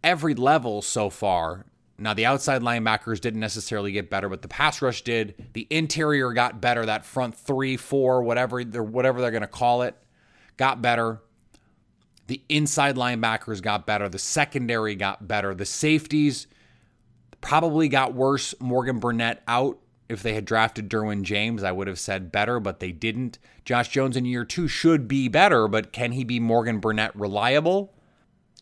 every 0.02 0.34
level 0.34 0.82
so 0.82 1.08
far. 1.10 1.66
Now, 1.98 2.12
the 2.12 2.26
outside 2.26 2.60
linebackers 2.60 3.20
didn't 3.20 3.40
necessarily 3.40 3.92
get 3.92 4.10
better, 4.10 4.28
but 4.28 4.42
the 4.42 4.48
pass 4.48 4.82
rush 4.82 5.02
did. 5.02 5.46
The 5.54 5.66
interior 5.70 6.32
got 6.34 6.60
better. 6.60 6.84
That 6.84 7.06
front 7.06 7.34
three, 7.34 7.76
four, 7.78 8.22
whatever 8.22 8.62
they're, 8.64 8.82
whatever 8.82 9.20
they're 9.20 9.30
going 9.30 9.40
to 9.40 9.46
call 9.46 9.82
it, 9.82 9.96
got 10.58 10.82
better. 10.82 11.22
The 12.26 12.42
inside 12.48 12.96
linebackers 12.96 13.62
got 13.62 13.86
better. 13.86 14.08
The 14.08 14.18
secondary 14.18 14.94
got 14.94 15.26
better. 15.26 15.54
The 15.54 15.64
safeties 15.64 16.48
probably 17.40 17.88
got 17.88 18.14
worse. 18.14 18.54
Morgan 18.60 18.98
Burnett 18.98 19.42
out. 19.48 19.78
If 20.08 20.22
they 20.22 20.34
had 20.34 20.44
drafted 20.44 20.88
Derwin 20.88 21.22
James, 21.22 21.64
I 21.64 21.72
would 21.72 21.88
have 21.88 21.98
said 21.98 22.30
better, 22.30 22.60
but 22.60 22.78
they 22.78 22.92
didn't. 22.92 23.38
Josh 23.64 23.88
Jones 23.88 24.16
in 24.16 24.24
year 24.24 24.44
two 24.44 24.68
should 24.68 25.08
be 25.08 25.26
better, 25.28 25.66
but 25.66 25.92
can 25.92 26.12
he 26.12 26.22
be 26.22 26.38
Morgan 26.38 26.78
Burnett 26.78 27.16
reliable? 27.16 27.92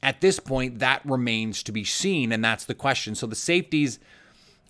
At 0.02 0.20
this 0.20 0.38
point, 0.38 0.80
that 0.80 1.04
remains 1.04 1.62
to 1.62 1.72
be 1.72 1.84
seen, 1.84 2.32
and 2.32 2.44
that's 2.44 2.64
the 2.64 2.74
question. 2.74 3.14
So 3.14 3.26
the 3.26 3.34
safeties, 3.34 3.98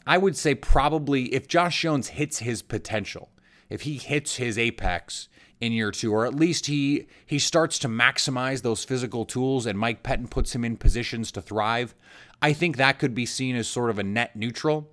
I 0.06 0.18
would 0.18 0.36
say 0.36 0.54
probably 0.54 1.34
if 1.34 1.48
Josh 1.48 1.80
Jones 1.80 2.08
hits 2.08 2.38
his 2.38 2.62
potential, 2.62 3.30
if 3.68 3.82
he 3.82 3.96
hits 3.96 4.36
his 4.36 4.58
apex, 4.58 5.28
in 5.60 5.72
year 5.72 5.90
two, 5.90 6.12
or 6.12 6.26
at 6.26 6.34
least 6.34 6.66
he 6.66 7.06
he 7.24 7.38
starts 7.38 7.78
to 7.78 7.88
maximize 7.88 8.62
those 8.62 8.84
physical 8.84 9.24
tools 9.24 9.66
and 9.66 9.78
Mike 9.78 10.02
Pettine 10.02 10.28
puts 10.28 10.54
him 10.54 10.64
in 10.64 10.76
positions 10.76 11.32
to 11.32 11.40
thrive. 11.40 11.94
I 12.42 12.52
think 12.52 12.76
that 12.76 12.98
could 12.98 13.14
be 13.14 13.26
seen 13.26 13.56
as 13.56 13.66
sort 13.66 13.90
of 13.90 13.98
a 13.98 14.02
net 14.02 14.36
neutral 14.36 14.90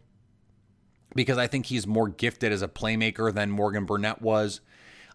because 1.13 1.37
I 1.37 1.47
think 1.47 1.65
he's 1.65 1.85
more 1.85 2.07
gifted 2.07 2.51
as 2.51 2.61
a 2.61 2.67
playmaker 2.67 3.33
than 3.33 3.51
Morgan 3.51 3.85
Burnett 3.85 4.21
was. 4.21 4.61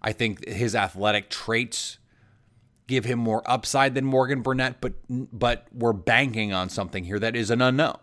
I 0.03 0.13
think 0.13 0.47
his 0.47 0.75
athletic 0.75 1.31
traits 1.31 1.99
give 2.87 3.05
him 3.05 3.19
more 3.19 3.43
upside 3.50 3.95
than 3.95 4.05
Morgan 4.05 4.43
Burnett, 4.43 4.81
but 4.81 4.95
but 5.09 5.66
we're 5.73 5.93
banking 5.93 6.52
on 6.52 6.69
something 6.69 7.05
here 7.05 7.19
that 7.19 7.37
is 7.37 7.50
an 7.50 7.61
unknown. 7.61 7.99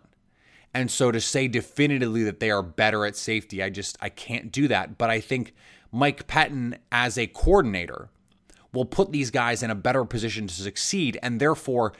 And 0.72 0.90
so 0.90 1.12
to 1.12 1.20
say 1.20 1.46
definitively 1.46 2.24
that 2.24 2.40
they 2.40 2.50
are 2.50 2.62
better 2.62 3.06
at 3.06 3.16
safety, 3.16 3.62
I 3.62 3.70
just 3.70 3.96
I 4.00 4.08
can't 4.08 4.50
do 4.50 4.68
that. 4.68 4.98
But 4.98 5.10
I 5.10 5.20
think 5.20 5.54
Mike 5.92 6.26
Pettine 6.26 6.78
as 6.90 7.16
a 7.16 7.28
coordinator 7.28 8.10
will 8.72 8.84
put 8.84 9.12
these 9.12 9.30
guys 9.30 9.62
in 9.62 9.70
a 9.70 9.74
better 9.74 10.04
position 10.04 10.48
to 10.48 10.54
succeed. 10.54 11.18
And 11.22 11.40
therefore, 11.40 11.92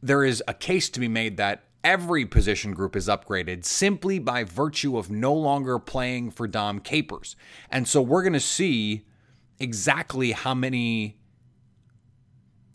there 0.00 0.24
is 0.24 0.42
a 0.46 0.54
case 0.54 0.88
to 0.90 1.00
be 1.00 1.08
made 1.08 1.36
that 1.36 1.64
every 1.82 2.24
position 2.24 2.72
group 2.72 2.94
is 2.94 3.08
upgraded 3.08 3.64
simply 3.64 4.18
by 4.18 4.44
virtue 4.44 4.96
of 4.96 5.10
no 5.10 5.34
longer 5.34 5.78
playing 5.78 6.30
for 6.30 6.46
Dom 6.46 6.80
Capers. 6.80 7.36
And 7.70 7.88
so 7.88 8.00
we're 8.00 8.22
going 8.22 8.32
to 8.32 8.40
see 8.40 9.04
exactly 9.58 10.32
how 10.32 10.54
many, 10.54 11.17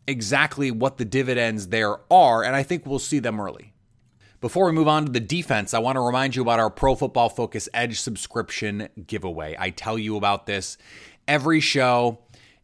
exactly 0.08 0.72
what 0.72 0.98
the 0.98 1.06
dividends 1.06 1.68
there 1.68 1.98
are. 2.12 2.44
And 2.44 2.56
I 2.56 2.64
think 2.64 2.86
we'll 2.86 3.00
see 3.00 3.20
them 3.20 3.40
early. 3.40 3.74
Before 4.42 4.66
we 4.66 4.74
move 4.74 4.90
on 4.90 5.06
to 5.06 5.12
the 5.12 5.22
defense, 5.22 5.74
I 5.74 5.80
want 5.80 5.96
to 5.96 6.02
remind 6.02 6.36
you 6.36 6.42
about 6.42 6.60
our 6.60 6.70
Pro 6.70 6.96
Football 6.96 7.30
Focus 7.30 7.70
Edge 7.74 8.02
subscription 8.02 8.90
giveaway. 9.08 9.56
I 9.58 9.70
tell 9.70 9.98
you 9.98 10.18
about 10.18 10.46
this 10.48 10.78
every 11.30 11.62
show, 11.62 12.20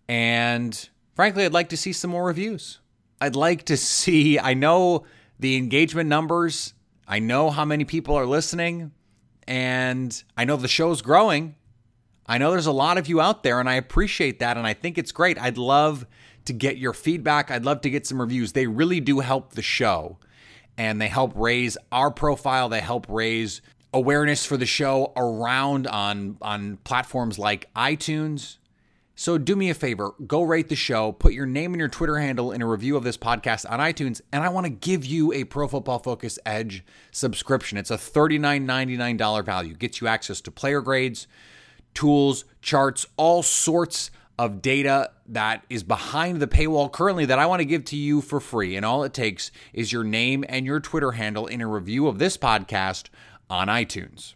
and 0.09 0.89
frankly, 1.15 1.45
I'd 1.45 1.53
like 1.53 1.69
to 1.69 1.77
see 1.77 1.93
some 1.93 2.11
more 2.11 2.25
reviews. 2.25 2.79
I'd 3.21 3.37
like 3.37 3.63
to 3.67 3.77
see, 3.77 4.37
I 4.37 4.55
know 4.55 5.05
the 5.39 5.55
engagement 5.55 6.09
numbers, 6.09 6.73
I 7.07 7.19
know 7.19 7.49
how 7.49 7.63
many 7.63 7.85
people 7.85 8.13
are 8.15 8.25
listening, 8.25 8.91
and 9.47 10.21
I 10.35 10.43
know 10.43 10.57
the 10.57 10.67
show's 10.67 11.01
growing. 11.01 11.55
I 12.27 12.37
know 12.37 12.51
there's 12.51 12.65
a 12.65 12.73
lot 12.73 12.97
of 12.97 13.07
you 13.07 13.21
out 13.21 13.43
there, 13.43 13.59
and 13.61 13.69
I 13.69 13.75
appreciate 13.75 14.39
that, 14.39 14.57
and 14.57 14.67
I 14.67 14.73
think 14.73 14.97
it's 14.97 15.13
great. 15.13 15.39
I'd 15.39 15.57
love 15.57 16.05
to 16.45 16.53
get 16.53 16.77
your 16.77 16.93
feedback. 16.93 17.51
I'd 17.51 17.65
love 17.65 17.81
to 17.81 17.89
get 17.89 18.05
some 18.05 18.19
reviews. 18.19 18.53
They 18.53 18.67
really 18.67 18.99
do 18.99 19.19
help 19.19 19.53
the 19.53 19.61
show 19.61 20.17
and 20.77 21.01
they 21.01 21.09
help 21.09 21.33
raise 21.35 21.77
our 21.91 22.09
profile. 22.09 22.69
They 22.69 22.79
help 22.79 23.05
raise 23.09 23.61
awareness 23.93 24.45
for 24.45 24.55
the 24.57 24.65
show 24.65 25.11
around 25.15 25.87
on 25.87 26.37
on 26.41 26.77
platforms 26.77 27.37
like 27.37 27.71
iTunes. 27.73 28.57
So 29.15 29.37
do 29.37 29.57
me 29.57 29.69
a 29.69 29.73
favor, 29.73 30.13
go 30.25 30.43
rate 30.43 30.69
the 30.69 30.77
show, 30.77 31.11
put 31.11 31.33
your 31.33 31.45
name 31.45 31.73
and 31.73 31.79
your 31.79 31.89
Twitter 31.89 32.19
handle 32.19 32.53
in 32.53 32.61
a 32.61 32.65
review 32.65 32.95
of 32.95 33.03
this 33.03 33.17
podcast 33.17 33.69
on 33.69 33.79
iTunes, 33.79 34.21
and 34.31 34.45
I 34.45 34.47
want 34.47 34.65
to 34.65 34.69
give 34.69 35.03
you 35.03 35.33
a 35.33 35.43
Pro 35.43 35.67
Football 35.67 35.99
Focus 35.99 36.39
Edge 36.45 36.85
subscription. 37.11 37.77
It's 37.77 37.91
a 37.91 37.97
$39.99 37.97 39.43
value. 39.43 39.73
Gets 39.73 39.99
you 39.99 40.07
access 40.07 40.39
to 40.39 40.51
player 40.51 40.79
grades, 40.79 41.27
tools, 41.93 42.45
charts, 42.61 43.07
all 43.17 43.43
sorts 43.43 44.09
of 44.39 44.61
data 44.61 45.11
that 45.27 45.65
is 45.69 45.83
behind 45.83 46.41
the 46.41 46.47
paywall 46.47 46.89
currently 46.89 47.25
that 47.25 47.37
I 47.37 47.45
want 47.45 47.59
to 47.59 47.65
give 47.65 47.83
to 47.85 47.97
you 47.97 48.21
for 48.21 48.39
free. 48.39 48.77
And 48.77 48.85
all 48.85 49.03
it 49.03 49.13
takes 49.13 49.51
is 49.73 49.91
your 49.91 50.05
name 50.05 50.45
and 50.47 50.65
your 50.65 50.79
Twitter 50.79 51.11
handle 51.11 51.45
in 51.45 51.59
a 51.59 51.67
review 51.67 52.07
of 52.07 52.19
this 52.19 52.37
podcast 52.37 53.09
on 53.49 53.67
iTunes. 53.67 54.35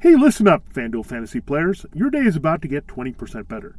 Hey, 0.00 0.14
listen 0.14 0.46
up, 0.46 0.70
FanDuel 0.70 1.06
fantasy 1.06 1.40
players. 1.40 1.86
Your 1.94 2.10
day 2.10 2.18
is 2.18 2.36
about 2.36 2.60
to 2.60 2.68
get 2.68 2.86
20% 2.86 3.48
better. 3.48 3.78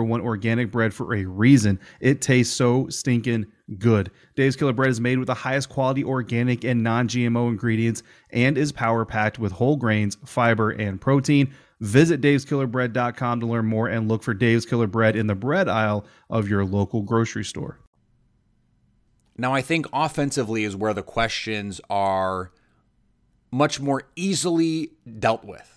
one 0.03 0.21
organic 0.21 0.71
bread 0.71 0.93
for 0.93 1.13
a 1.15 1.25
reason. 1.25 1.79
It 1.99 2.21
tastes 2.21 2.55
so 2.55 2.87
stinking 2.89 3.45
good. 3.77 4.11
Dave's 4.35 4.55
Killer 4.55 4.73
Bread 4.73 4.89
is 4.89 5.01
made 5.01 5.17
with 5.17 5.27
the 5.27 5.33
highest 5.33 5.69
quality 5.69 6.03
organic 6.03 6.63
and 6.63 6.83
non 6.83 7.07
GMO 7.07 7.49
ingredients 7.49 8.03
and 8.31 8.57
is 8.57 8.71
power 8.71 9.05
packed 9.05 9.39
with 9.39 9.51
whole 9.51 9.77
grains, 9.77 10.17
fiber, 10.25 10.71
and 10.71 10.99
protein. 10.99 11.53
Visit 11.79 12.21
daveskillerbread.com 12.21 13.39
to 13.39 13.45
learn 13.47 13.65
more 13.65 13.87
and 13.87 14.07
look 14.07 14.23
for 14.23 14.33
Dave's 14.33 14.65
Killer 14.65 14.87
Bread 14.87 15.15
in 15.15 15.27
the 15.27 15.35
bread 15.35 15.67
aisle 15.67 16.05
of 16.29 16.47
your 16.47 16.63
local 16.63 17.01
grocery 17.01 17.43
store. 17.43 17.79
Now, 19.37 19.53
I 19.53 19.61
think 19.61 19.87
offensively 19.91 20.63
is 20.63 20.75
where 20.75 20.93
the 20.93 21.01
questions 21.01 21.81
are 21.89 22.51
much 23.51 23.79
more 23.79 24.03
easily 24.15 24.91
dealt 25.19 25.43
with 25.43 25.70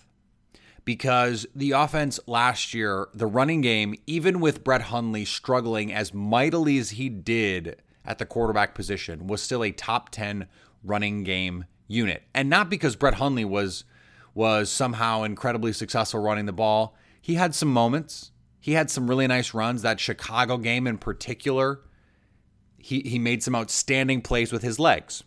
because 0.85 1.47
the 1.55 1.71
offense 1.71 2.19
last 2.27 2.73
year, 2.73 3.09
the 3.13 3.25
running 3.25 3.61
game, 3.61 3.95
even 4.05 4.39
with 4.39 4.63
Brett 4.63 4.83
Hundley 4.83 5.25
struggling 5.25 5.91
as 5.91 6.13
mightily 6.13 6.77
as 6.77 6.91
he 6.91 7.09
did 7.09 7.81
at 8.05 8.19
the 8.19 8.25
quarterback 8.25 8.75
position, 8.75 9.25
was 9.25 9.41
still 9.41 9.63
a 9.63 9.71
top 9.71 10.09
10 10.11 10.47
running 10.83 11.23
game 11.23 11.65
unit. 11.87 12.23
And 12.33 12.49
not 12.49 12.69
because 12.69 12.95
Brett 12.95 13.15
Hundley 13.15 13.45
was 13.45 13.83
was 14.35 14.69
somehow 14.69 15.23
incredibly 15.23 15.71
successful 15.71 16.19
running 16.19 16.45
the 16.45 16.53
ball. 16.53 16.95
He 17.21 17.35
had 17.35 17.55
some 17.55 17.71
moments. 17.71 18.31
He 18.59 18.73
had 18.73 18.91
some 18.91 19.07
really 19.07 19.27
nice 19.27 19.53
runs. 19.53 19.81
That 19.81 19.99
Chicago 19.99 20.57
game 20.57 20.87
in 20.87 20.97
particular, 20.97 21.79
he, 22.77 22.99
he 22.99 23.17
made 23.17 23.41
some 23.43 23.55
outstanding 23.55 24.21
plays 24.21 24.51
with 24.51 24.61
his 24.61 24.77
legs. 24.77 25.23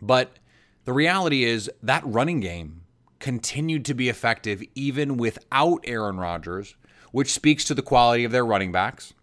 But 0.00 0.38
the 0.84 0.92
reality 0.92 1.42
is 1.42 1.68
that 1.82 2.06
running 2.06 2.38
game 2.38 2.83
continued 3.24 3.86
to 3.86 3.94
be 3.94 4.10
effective 4.10 4.62
even 4.74 5.16
without 5.16 5.82
Aaron 5.84 6.18
Rodgers, 6.18 6.76
which 7.10 7.32
speaks 7.32 7.64
to 7.64 7.74
the 7.74 7.80
quality 7.80 8.22
of 8.24 8.32
their 8.32 8.44
running 8.44 8.70
backs 8.70 9.14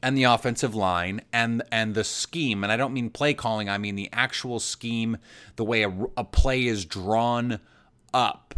and 0.00 0.16
the 0.16 0.22
offensive 0.22 0.72
line 0.72 1.20
and 1.32 1.64
and 1.72 1.96
the 1.96 2.04
scheme 2.04 2.62
and 2.62 2.72
I 2.72 2.76
don't 2.76 2.94
mean 2.94 3.10
play 3.10 3.34
calling 3.34 3.68
I 3.68 3.76
mean 3.76 3.96
the 3.96 4.08
actual 4.12 4.60
scheme 4.60 5.16
the 5.56 5.64
way 5.64 5.82
a, 5.82 5.92
a 6.16 6.22
play 6.22 6.66
is 6.66 6.84
drawn 6.84 7.58
up 8.14 8.54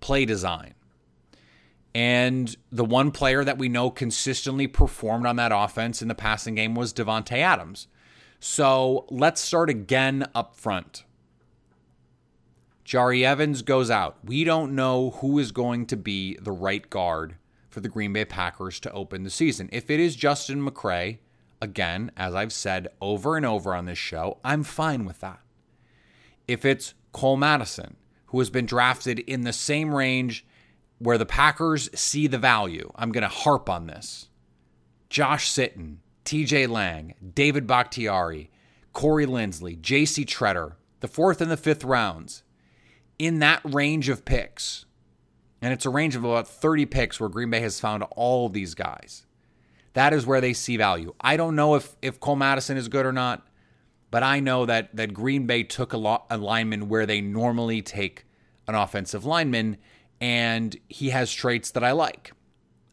play 0.00 0.24
design. 0.24 0.74
And 1.94 2.56
the 2.72 2.84
one 2.84 3.12
player 3.12 3.44
that 3.44 3.56
we 3.56 3.68
know 3.68 3.88
consistently 3.88 4.66
performed 4.66 5.26
on 5.26 5.36
that 5.36 5.52
offense 5.54 6.02
in 6.02 6.08
the 6.08 6.16
passing 6.16 6.56
game 6.56 6.74
was 6.74 6.92
Davante 6.92 7.38
Adams. 7.38 7.86
So 8.40 9.06
let's 9.10 9.40
start 9.40 9.70
again 9.70 10.26
up 10.34 10.56
front. 10.56 11.04
Jahri 12.90 13.22
Evans 13.22 13.62
goes 13.62 13.88
out. 13.88 14.18
We 14.24 14.42
don't 14.42 14.74
know 14.74 15.10
who 15.20 15.38
is 15.38 15.52
going 15.52 15.86
to 15.86 15.96
be 15.96 16.36
the 16.42 16.50
right 16.50 16.90
guard 16.90 17.36
for 17.68 17.78
the 17.78 17.88
Green 17.88 18.12
Bay 18.12 18.24
Packers 18.24 18.80
to 18.80 18.90
open 18.90 19.22
the 19.22 19.30
season. 19.30 19.68
If 19.70 19.90
it 19.90 20.00
is 20.00 20.16
Justin 20.16 20.60
McCray, 20.60 21.18
again, 21.62 22.10
as 22.16 22.34
I've 22.34 22.52
said 22.52 22.88
over 23.00 23.36
and 23.36 23.46
over 23.46 23.76
on 23.76 23.84
this 23.84 23.96
show, 23.96 24.38
I'm 24.44 24.64
fine 24.64 25.04
with 25.04 25.20
that. 25.20 25.38
If 26.48 26.64
it's 26.64 26.94
Cole 27.12 27.36
Madison, 27.36 27.94
who 28.26 28.40
has 28.40 28.50
been 28.50 28.66
drafted 28.66 29.20
in 29.20 29.42
the 29.42 29.52
same 29.52 29.94
range 29.94 30.44
where 30.98 31.16
the 31.16 31.24
Packers 31.24 31.90
see 31.94 32.26
the 32.26 32.38
value. 32.38 32.90
I'm 32.96 33.12
going 33.12 33.22
to 33.22 33.28
harp 33.28 33.70
on 33.70 33.86
this. 33.86 34.30
Josh 35.08 35.48
Sitton, 35.48 35.98
TJ 36.24 36.68
Lang, 36.68 37.14
David 37.36 37.68
Bakhtiari, 37.68 38.50
Corey 38.92 39.26
Linsley, 39.26 39.80
JC 39.80 40.26
Tretter, 40.26 40.72
the 40.98 41.06
fourth 41.06 41.40
and 41.40 41.52
the 41.52 41.56
fifth 41.56 41.84
rounds, 41.84 42.42
in 43.20 43.40
that 43.40 43.60
range 43.64 44.08
of 44.08 44.24
picks. 44.24 44.86
And 45.60 45.74
it's 45.74 45.84
a 45.84 45.90
range 45.90 46.16
of 46.16 46.24
about 46.24 46.48
30 46.48 46.86
picks 46.86 47.20
where 47.20 47.28
Green 47.28 47.50
Bay 47.50 47.60
has 47.60 47.78
found 47.78 48.02
all 48.16 48.46
of 48.46 48.54
these 48.54 48.74
guys. 48.74 49.26
That 49.92 50.14
is 50.14 50.24
where 50.24 50.40
they 50.40 50.54
see 50.54 50.78
value. 50.78 51.12
I 51.20 51.36
don't 51.36 51.54
know 51.54 51.74
if, 51.74 51.96
if 52.00 52.18
Cole 52.18 52.36
Madison 52.36 52.78
is 52.78 52.88
good 52.88 53.04
or 53.04 53.12
not. 53.12 53.46
But 54.10 54.22
I 54.22 54.40
know 54.40 54.66
that 54.66 54.96
that 54.96 55.14
Green 55.14 55.46
Bay 55.46 55.62
took 55.62 55.92
a, 55.92 56.18
a 56.30 56.36
lineman 56.36 56.88
where 56.88 57.06
they 57.06 57.20
normally 57.20 57.82
take 57.82 58.24
an 58.66 58.74
offensive 58.74 59.24
lineman, 59.24 59.76
and 60.20 60.76
he 60.88 61.10
has 61.10 61.32
traits 61.32 61.70
that 61.72 61.84
I 61.84 61.92
like. 61.92 62.32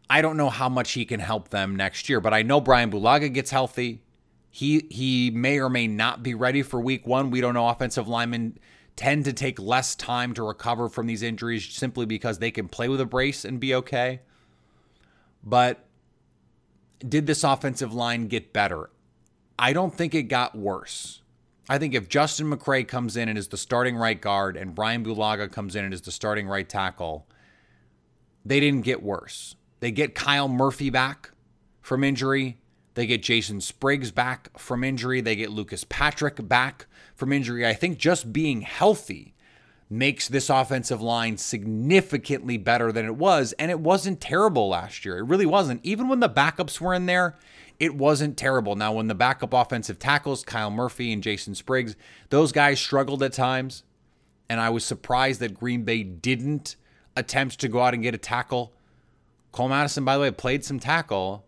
I 0.09 0.21
don't 0.21 0.37
know 0.37 0.49
how 0.49 0.69
much 0.69 0.91
he 0.91 1.05
can 1.05 1.19
help 1.19 1.49
them 1.49 1.75
next 1.75 2.07
year, 2.07 2.21
but 2.21 2.33
I 2.33 2.43
know 2.43 2.61
Brian 2.61 2.91
Bulaga 2.91 3.33
gets 3.33 3.49
healthy. 3.49 4.03
He 4.51 4.85
he 4.91 5.31
may 5.31 5.59
or 5.59 5.69
may 5.69 5.87
not 5.87 6.21
be 6.21 6.35
ready 6.35 6.61
for 6.61 6.79
week 6.79 7.07
one. 7.07 7.31
We 7.31 7.41
don't 7.41 7.55
know. 7.55 7.67
Offensive 7.67 8.07
linemen 8.07 8.59
tend 8.97 9.23
to 9.23 9.31
take 9.31 9.59
less 9.59 9.95
time 9.95 10.33
to 10.33 10.43
recover 10.43 10.89
from 10.89 11.07
these 11.07 11.23
injuries 11.23 11.69
simply 11.69 12.05
because 12.05 12.39
they 12.39 12.51
can 12.51 12.67
play 12.67 12.89
with 12.89 12.99
a 12.99 13.05
brace 13.05 13.45
and 13.45 13.59
be 13.59 13.73
okay. 13.73 14.19
But 15.43 15.85
did 16.99 17.27
this 17.27 17.43
offensive 17.43 17.93
line 17.93 18.27
get 18.27 18.51
better? 18.51 18.89
I 19.57 19.71
don't 19.71 19.93
think 19.93 20.13
it 20.13 20.23
got 20.23 20.57
worse. 20.57 21.21
I 21.69 21.77
think 21.77 21.93
if 21.93 22.09
Justin 22.09 22.49
McCray 22.49 22.87
comes 22.87 23.15
in 23.15 23.29
and 23.29 23.37
is 23.37 23.49
the 23.49 23.57
starting 23.57 23.95
right 23.95 24.19
guard 24.19 24.57
and 24.57 24.73
Brian 24.73 25.05
Bulaga 25.05 25.51
comes 25.51 25.75
in 25.75 25.85
and 25.85 25.93
is 25.93 26.01
the 26.01 26.11
starting 26.11 26.47
right 26.47 26.67
tackle, 26.67 27.27
they 28.43 28.59
didn't 28.59 28.83
get 28.83 29.03
worse. 29.03 29.55
They 29.79 29.91
get 29.91 30.15
Kyle 30.15 30.47
Murphy 30.47 30.89
back 30.89 31.31
from 31.81 32.03
injury. 32.03 32.57
They 32.97 33.05
get 33.05 33.21
Jason 33.21 33.61
Spriggs 33.61 34.09
back 34.09 34.49
from 34.57 34.83
injury. 34.83 35.21
They 35.21 35.35
get 35.35 35.51
Lucas 35.51 35.83
Patrick 35.83 36.47
back 36.47 36.87
from 37.13 37.31
injury. 37.31 37.63
I 37.63 37.75
think 37.75 37.99
just 37.99 38.33
being 38.33 38.61
healthy 38.61 39.35
makes 39.87 40.27
this 40.27 40.49
offensive 40.49 40.99
line 40.99 41.37
significantly 41.37 42.57
better 42.57 42.91
than 42.91 43.05
it 43.05 43.15
was. 43.15 43.53
And 43.59 43.69
it 43.69 43.79
wasn't 43.79 44.19
terrible 44.19 44.69
last 44.69 45.05
year. 45.05 45.19
It 45.19 45.27
really 45.27 45.45
wasn't. 45.45 45.81
Even 45.85 46.07
when 46.07 46.21
the 46.21 46.27
backups 46.27 46.81
were 46.81 46.95
in 46.95 47.05
there, 47.05 47.35
it 47.79 47.93
wasn't 47.93 48.35
terrible. 48.35 48.75
Now, 48.75 48.93
when 48.93 49.05
the 49.05 49.13
backup 49.13 49.53
offensive 49.53 49.99
tackles, 49.99 50.43
Kyle 50.43 50.71
Murphy 50.71 51.13
and 51.13 51.21
Jason 51.21 51.53
Spriggs, 51.53 51.95
those 52.31 52.51
guys 52.51 52.79
struggled 52.79 53.21
at 53.21 53.31
times. 53.31 53.83
And 54.49 54.59
I 54.59 54.71
was 54.71 54.83
surprised 54.83 55.39
that 55.41 55.53
Green 55.53 55.83
Bay 55.83 56.01
didn't 56.01 56.75
attempt 57.15 57.59
to 57.59 57.67
go 57.67 57.81
out 57.81 57.93
and 57.93 58.01
get 58.01 58.15
a 58.15 58.17
tackle. 58.17 58.73
Cole 59.51 59.69
Madison, 59.69 60.03
by 60.03 60.15
the 60.15 60.21
way, 60.21 60.31
played 60.31 60.65
some 60.65 60.79
tackle 60.79 61.43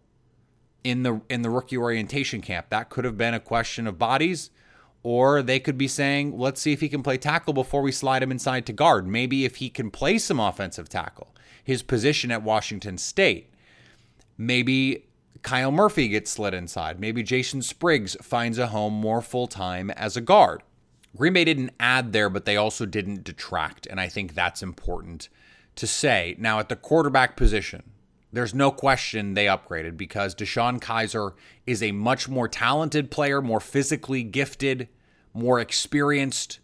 in 0.83 1.03
the 1.03 1.21
in 1.29 1.41
the 1.41 1.49
rookie 1.49 1.77
orientation 1.77 2.41
camp. 2.41 2.67
That 2.69 2.89
could 2.89 3.05
have 3.05 3.17
been 3.17 3.33
a 3.33 3.39
question 3.39 3.87
of 3.87 3.97
bodies, 3.97 4.49
or 5.03 5.41
they 5.41 5.59
could 5.59 5.77
be 5.77 5.87
saying, 5.87 6.37
let's 6.37 6.61
see 6.61 6.73
if 6.73 6.81
he 6.81 6.89
can 6.89 7.03
play 7.03 7.17
tackle 7.17 7.53
before 7.53 7.81
we 7.81 7.91
slide 7.91 8.23
him 8.23 8.31
inside 8.31 8.65
to 8.67 8.73
guard. 8.73 9.07
Maybe 9.07 9.45
if 9.45 9.57
he 9.57 9.69
can 9.69 9.91
play 9.91 10.17
some 10.17 10.39
offensive 10.39 10.89
tackle, 10.89 11.35
his 11.63 11.83
position 11.83 12.31
at 12.31 12.43
Washington 12.43 12.97
State. 12.97 13.51
Maybe 14.37 15.05
Kyle 15.41 15.71
Murphy 15.71 16.07
gets 16.07 16.31
slid 16.31 16.53
inside. 16.53 16.99
Maybe 16.99 17.23
Jason 17.23 17.61
Spriggs 17.61 18.15
finds 18.21 18.57
a 18.57 18.67
home 18.67 18.93
more 18.93 19.21
full 19.21 19.47
time 19.47 19.89
as 19.91 20.17
a 20.17 20.21
guard. 20.21 20.63
Green 21.15 21.33
Bay 21.33 21.43
didn't 21.43 21.73
add 21.79 22.13
there, 22.13 22.29
but 22.29 22.45
they 22.45 22.55
also 22.55 22.85
didn't 22.85 23.23
detract. 23.23 23.87
And 23.87 23.99
I 23.99 24.07
think 24.07 24.33
that's 24.33 24.61
important 24.61 25.29
to 25.75 25.87
say. 25.87 26.35
Now, 26.37 26.59
at 26.59 26.69
the 26.69 26.75
quarterback 26.75 27.35
position, 27.35 27.83
there's 28.31 28.53
no 28.53 28.71
question 28.71 29.33
they 29.33 29.45
upgraded 29.45 29.97
because 29.97 30.35
DeShone 30.35 30.79
Kizer 30.79 31.33
is 31.65 31.81
a 31.81 31.91
much 31.91 32.29
more 32.29 32.47
talented 32.47 33.09
player, 33.09 33.41
more 33.41 33.59
physically 33.59 34.23
gifted, 34.23 34.87
more 35.33 35.59
experienced, 35.59 36.59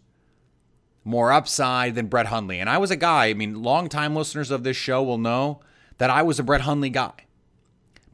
more 1.04 1.32
upside 1.32 1.94
than 1.94 2.06
Brett 2.06 2.26
Hundley. 2.26 2.60
And 2.60 2.70
I 2.70 2.78
was 2.78 2.90
a 2.90 2.96
guy, 2.96 3.26
I 3.26 3.34
mean, 3.34 3.62
longtime 3.62 4.14
listeners 4.14 4.50
of 4.50 4.62
this 4.62 4.76
show 4.76 5.02
will 5.02 5.18
know 5.18 5.60
that 5.98 6.10
I 6.10 6.22
was 6.22 6.38
a 6.38 6.44
Brett 6.44 6.62
Hundley 6.62 6.90
guy. 6.90 7.12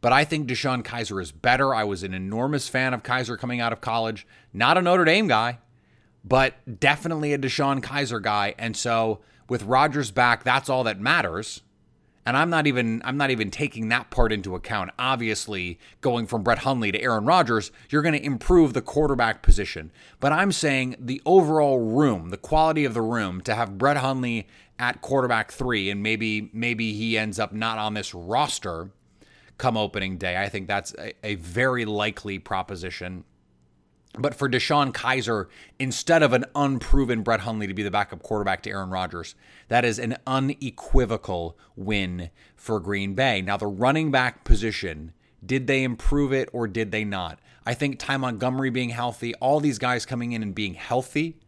But 0.01 0.13
I 0.13 0.25
think 0.25 0.49
DeShone 0.49 0.83
Kizer 0.83 1.23
is 1.23 1.31
better. 1.31 1.75
I 1.75 1.85
was 1.85 2.03
an 2.03 2.13
enormous 2.13 2.69
fan 2.69 2.93
of 2.93 3.03
Kizer 3.03 3.39
coming 3.39 3.61
out 3.61 3.73
of 3.73 3.81
college. 3.81 4.27
Not 4.53 4.77
a 4.77 4.83
Notre 4.83 5.05
Dame 5.05 5.29
guy, 5.29 5.59
but 6.25 6.81
definitely 6.81 7.33
a 7.33 7.39
DeShone 7.39 7.81
Kizer 7.81 8.21
guy. 8.21 8.55
And 8.59 8.77
so 8.77 9.21
with 9.49 9.63
Rodgers 9.63 10.11
back, 10.11 10.43
that's 10.43 10.69
all 10.69 10.83
that 10.85 10.99
matters. 10.99 11.63
And 12.25 12.37
I'm 12.37 12.51
not 12.51 12.67
even 12.67 13.03
I'm 13.05 13.17
not 13.17 13.31
even 13.31 13.51
taking 13.51 13.89
that 13.89 14.11
part 14.11 14.33
into 14.33 14.55
account. 14.55 14.91
Obviously, 14.99 15.79
going 16.01 16.27
from 16.27 16.43
Brett 16.43 16.61
Hundley 16.61 16.93
to 16.93 17.01
Aaron 17.01 17.25
Rodgers, 17.25 17.73
you're 17.91 18.03
going 18.03 18.15
to 18.15 18.25
improve 18.25 18.75
the 18.75 18.83
quarterback 18.83 19.43
position. 19.43 19.91
But 20.21 20.33
I'm 20.33 20.53
saying 20.53 20.97
the 20.99 21.21
overall 21.27 21.81
room, 21.81 22.31
the 22.31 22.37
quality 22.37 22.85
of 22.85 22.95
the 22.95 23.03
room 23.03 23.41
to 23.43 23.55
have 23.55 23.77
Brett 23.77 23.97
Hundley 23.97 24.47
at 24.79 25.01
quarterback 25.01 25.51
3 25.53 25.91
and 25.91 26.03
maybe 26.03 26.51
maybe 26.53 26.93
he 26.93 27.19
ends 27.19 27.39
up 27.39 27.53
not 27.53 27.79
on 27.79 27.95
this 27.95 28.15
roster 28.15 28.91
come 29.59 29.77
opening 29.77 30.17
day. 30.17 30.41
I 30.41 30.49
think 30.49 30.67
that's 30.67 30.95
a, 30.99 31.13
a 31.25 31.35
very 31.37 31.85
likely 31.85 32.39
proposition. 32.39 33.25
But 34.15 34.35
for 34.35 34.49
DeShone 34.49 34.93
Kizer, 34.93 35.47
instead 35.79 36.23
of 36.23 36.35
an 36.35 36.45
unproven 36.55 37.23
Brett 37.23 37.41
Hundley 37.41 37.67
to 37.67 37.75
be 37.75 37.83
the 37.83 37.91
backup 37.91 38.23
quarterback 38.23 38.63
to 38.63 38.71
Aaron 38.71 38.91
Rodgers, 38.91 39.35
that 39.69 39.87
is 39.87 39.99
an 39.99 40.19
unequivocal 40.27 41.57
win 41.77 42.29
for 42.55 42.79
Green 42.79 43.15
Bay. 43.15 43.41
Now, 43.41 43.57
the 43.57 43.67
running 43.67 44.11
back 44.11 44.45
position, 44.45 45.13
did 45.45 45.67
they 45.67 45.83
improve 45.83 46.33
it 46.33 46.51
or 46.53 46.69
did 46.69 46.93
they 46.93 47.05
not? 47.05 47.39
I 47.65 47.73
think 47.73 47.99
Ty 47.99 48.19
Montgomery 48.19 48.71
being 48.71 48.91
healthy, 48.91 49.35
all 49.37 49.61
these 49.61 49.79
guys 49.79 50.05
coming 50.05 50.33
in 50.33 50.43
and 50.43 50.55
being 50.55 50.75
healthy 50.75 51.39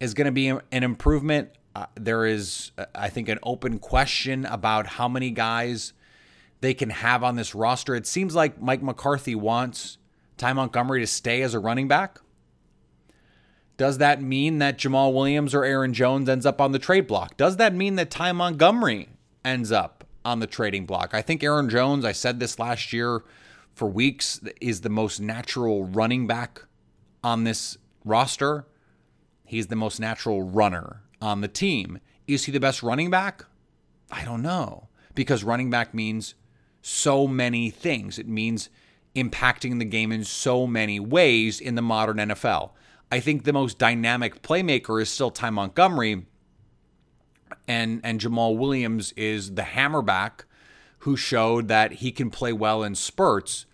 is 0.00 0.14
going 0.14 0.26
to 0.26 0.32
be 0.32 0.48
an 0.48 0.62
improvement. 0.70 1.50
Uh, 1.74 1.86
there 1.94 2.24
is, 2.24 2.72
I 2.94 3.08
think, 3.10 3.28
an 3.28 3.38
open 3.42 3.78
question 3.78 4.46
about 4.46 4.86
how 4.86 5.08
many 5.08 5.30
guys 5.30 5.92
they 6.60 6.74
can 6.74 6.90
have 6.90 7.22
on 7.22 7.36
this 7.36 7.54
roster. 7.54 7.94
It 7.94 8.06
seems 8.06 8.34
like 8.34 8.60
Mike 8.60 8.82
McCarthy 8.82 9.34
wants 9.34 9.98
Ty 10.42 10.54
Montgomery 10.54 10.98
to 10.98 11.06
stay 11.06 11.40
as 11.42 11.54
a 11.54 11.60
running 11.60 11.86
back. 11.86 12.18
Does 13.76 13.98
that 13.98 14.20
mean 14.20 14.58
that 14.58 14.76
Jamaal 14.76 15.14
Williams 15.14 15.54
or 15.54 15.64
Aaron 15.64 15.94
Jones 15.94 16.28
ends 16.28 16.44
up 16.44 16.60
on 16.60 16.72
the 16.72 16.80
trade 16.80 17.06
block? 17.06 17.36
Does 17.36 17.58
that 17.58 17.72
mean 17.72 17.94
that 17.94 18.10
Ty 18.10 18.32
Montgomery 18.32 19.10
ends 19.44 19.70
up 19.70 20.02
on 20.24 20.40
the 20.40 20.48
trading 20.48 20.84
block? 20.84 21.14
I 21.14 21.22
think 21.22 21.44
Aaron 21.44 21.70
Jones, 21.70 22.04
I 22.04 22.10
said 22.10 22.40
this 22.40 22.58
last 22.58 22.92
year 22.92 23.22
for 23.72 23.86
weeks, 23.86 24.40
is 24.60 24.80
the 24.80 24.88
most 24.88 25.20
natural 25.20 25.84
running 25.84 26.26
back 26.26 26.64
on 27.22 27.44
this 27.44 27.78
roster. 28.04 28.66
He's 29.44 29.68
the 29.68 29.76
most 29.76 30.00
natural 30.00 30.42
runner 30.42 31.02
on 31.20 31.40
the 31.40 31.46
team. 31.46 32.00
Is 32.26 32.46
he 32.46 32.52
the 32.52 32.58
best 32.58 32.82
running 32.82 33.10
back? 33.10 33.44
I 34.10 34.24
don't 34.24 34.42
know. 34.42 34.88
Because 35.14 35.44
running 35.44 35.70
back 35.70 35.94
means 35.94 36.34
so 36.80 37.28
many 37.28 37.70
things. 37.70 38.18
It 38.18 38.26
means 38.26 38.70
impacting 39.14 39.78
the 39.78 39.84
game 39.84 40.12
in 40.12 40.24
so 40.24 40.66
many 40.66 40.98
ways 40.98 41.60
in 41.60 41.74
the 41.74 41.82
modern 41.82 42.16
NFL. 42.16 42.70
I 43.10 43.20
think 43.20 43.44
the 43.44 43.52
most 43.52 43.78
dynamic 43.78 44.42
playmaker 44.42 45.00
is 45.00 45.10
still 45.10 45.30
Ty 45.30 45.50
Montgomery, 45.50 46.26
and 47.68 48.00
and 48.02 48.20
Jamaal 48.20 48.56
Williams 48.56 49.12
is 49.12 49.54
the 49.54 49.62
hammerback 49.62 50.44
who 51.00 51.16
showed 51.16 51.68
that 51.68 51.94
he 51.94 52.10
can 52.12 52.30
play 52.30 52.52
well 52.52 52.82
in 52.82 52.94
spurts. 52.94 53.66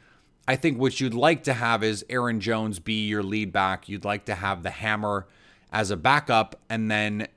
I 0.48 0.56
think 0.56 0.78
what 0.78 0.98
you'd 0.98 1.14
like 1.14 1.44
to 1.44 1.52
have 1.52 1.84
is 1.84 2.04
Aaron 2.08 2.40
Jones 2.40 2.78
be 2.78 3.06
your 3.06 3.22
lead 3.22 3.52
back. 3.52 3.88
You'd 3.88 4.04
like 4.04 4.24
to 4.24 4.34
have 4.34 4.62
the 4.62 4.70
hammer 4.70 5.26
as 5.70 5.90
a 5.90 5.96
backup, 5.96 6.58
and 6.70 6.90
then 6.90 7.28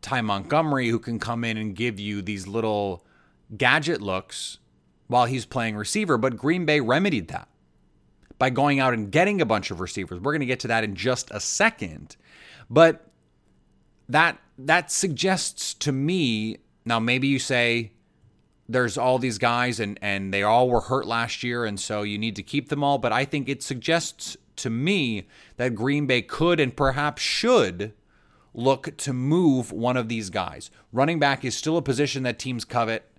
Ty 0.00 0.22
Montgomery 0.22 0.88
who 0.88 0.98
can 0.98 1.18
come 1.18 1.44
in 1.44 1.56
and 1.56 1.74
give 1.74 1.98
you 1.98 2.22
these 2.22 2.46
little 2.46 3.04
gadget 3.56 4.00
looks 4.00 4.58
while 5.08 5.26
he's 5.26 5.44
playing 5.44 5.76
receiver, 5.76 6.16
but 6.16 6.36
Green 6.36 6.64
Bay 6.64 6.80
remedied 6.80 7.28
that 7.28 7.48
by 8.38 8.50
going 8.50 8.78
out 8.78 8.94
and 8.94 9.10
getting 9.10 9.40
a 9.40 9.46
bunch 9.46 9.70
of 9.70 9.80
receivers. 9.80 10.20
We're 10.20 10.32
going 10.32 10.40
to 10.40 10.46
get 10.46 10.60
to 10.60 10.68
that 10.68 10.84
in 10.84 10.94
just 10.94 11.30
a 11.32 11.40
second. 11.40 12.16
But 12.70 13.04
that 14.08 14.38
that 14.58 14.90
suggests 14.90 15.74
to 15.74 15.92
me, 15.92 16.58
now 16.84 16.98
maybe 16.98 17.28
you 17.28 17.38
say 17.38 17.92
there's 18.68 18.98
all 18.98 19.18
these 19.18 19.38
guys 19.38 19.80
and 19.80 19.98
and 20.02 20.32
they 20.32 20.42
all 20.42 20.68
were 20.68 20.82
hurt 20.82 21.06
last 21.06 21.42
year 21.42 21.64
and 21.64 21.80
so 21.80 22.02
you 22.02 22.18
need 22.18 22.36
to 22.36 22.42
keep 22.42 22.68
them 22.68 22.84
all, 22.84 22.98
but 22.98 23.12
I 23.12 23.24
think 23.24 23.48
it 23.48 23.62
suggests 23.62 24.36
to 24.56 24.70
me 24.70 25.26
that 25.56 25.74
Green 25.74 26.06
Bay 26.06 26.22
could 26.22 26.60
and 26.60 26.76
perhaps 26.76 27.22
should 27.22 27.94
look 28.54 28.96
to 28.98 29.12
move 29.12 29.70
one 29.72 29.96
of 29.96 30.08
these 30.08 30.30
guys. 30.30 30.70
Running 30.92 31.18
back 31.18 31.44
is 31.44 31.56
still 31.56 31.76
a 31.76 31.82
position 31.82 32.24
that 32.24 32.38
teams 32.38 32.64
covet. 32.64 33.10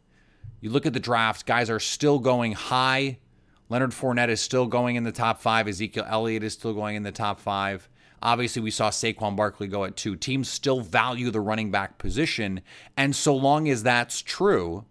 You 0.61 0.69
look 0.69 0.85
at 0.85 0.93
the 0.93 0.99
draft, 0.99 1.45
guys 1.45 1.69
are 1.69 1.79
still 1.79 2.19
going 2.19 2.53
high. 2.53 3.19
Leonard 3.69 3.91
Fournette 3.91 4.29
is 4.29 4.41
still 4.41 4.65
going 4.65 4.95
in 4.95 5.03
the 5.03 5.11
top 5.11 5.41
five. 5.41 5.67
Ezekiel 5.67 6.05
Elliott 6.07 6.43
is 6.43 6.53
still 6.53 6.73
going 6.73 6.95
in 6.95 7.03
the 7.03 7.11
top 7.11 7.39
five. 7.39 7.87
Obviously, 8.21 8.61
we 8.61 8.71
saw 8.71 8.89
Saquon 8.89 9.35
Barkley 9.35 9.67
go 9.67 9.85
at 9.85 9.95
two. 9.95 10.15
Teams 10.15 10.49
still 10.49 10.81
value 10.81 11.31
the 11.31 11.39
running 11.39 11.71
back 11.71 11.97
position. 11.97 12.61
And 12.97 13.15
so 13.15 13.33
long 13.35 13.69
as 13.69 13.83
that's 13.83 14.21
true, 14.21 14.85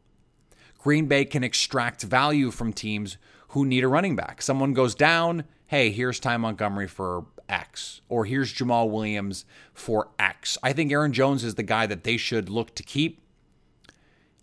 Green 0.78 1.06
Bay 1.06 1.24
can 1.24 1.44
extract 1.44 2.02
value 2.02 2.50
from 2.50 2.72
teams 2.72 3.18
who 3.48 3.66
need 3.66 3.84
a 3.84 3.88
running 3.88 4.16
back. 4.16 4.40
Someone 4.40 4.72
goes 4.72 4.94
down, 4.94 5.44
hey, 5.66 5.90
here's 5.90 6.20
Ty 6.20 6.38
Montgomery 6.38 6.86
for 6.86 7.26
X, 7.48 8.00
or 8.08 8.24
here's 8.24 8.54
Jamaal 8.54 8.90
Williams 8.90 9.44
for 9.74 10.08
X. 10.18 10.56
I 10.62 10.72
think 10.72 10.92
Aaron 10.92 11.12
Jones 11.12 11.44
is 11.44 11.56
the 11.56 11.62
guy 11.62 11.86
that 11.86 12.04
they 12.04 12.16
should 12.16 12.48
look 12.48 12.74
to 12.76 12.82
keep. 12.82 13.20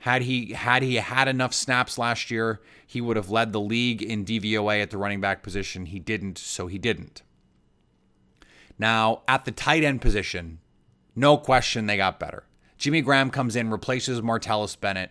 Had 0.05 0.21
he 0.21 0.53
had 0.53 0.83
he 0.83 0.97
had 0.97 1.27
enough 1.27 1.51
snaps 1.51 1.97
last 1.97 2.29
year, 2.29 2.61
he 2.85 3.01
would 3.01 3.17
have 3.17 3.31
led 3.31 3.51
the 3.51 3.59
league 3.59 4.03
in 4.03 4.23
DVOA 4.23 4.79
at 4.79 4.91
the 4.91 4.99
running 4.99 5.19
back 5.19 5.41
position. 5.41 5.87
He 5.87 5.97
didn't, 5.97 6.37
so 6.37 6.67
he 6.67 6.77
didn't. 6.77 7.23
Now, 8.77 9.23
at 9.27 9.45
the 9.45 9.51
tight 9.51 9.83
end 9.83 10.03
position, 10.03 10.59
no 11.15 11.37
question 11.37 11.87
they 11.87 11.97
got 11.97 12.19
better. 12.19 12.43
Jimmy 12.77 13.01
Graham 13.01 13.31
comes 13.31 13.55
in, 13.55 13.71
replaces 13.71 14.21
Martellus 14.21 14.79
Bennett. 14.79 15.09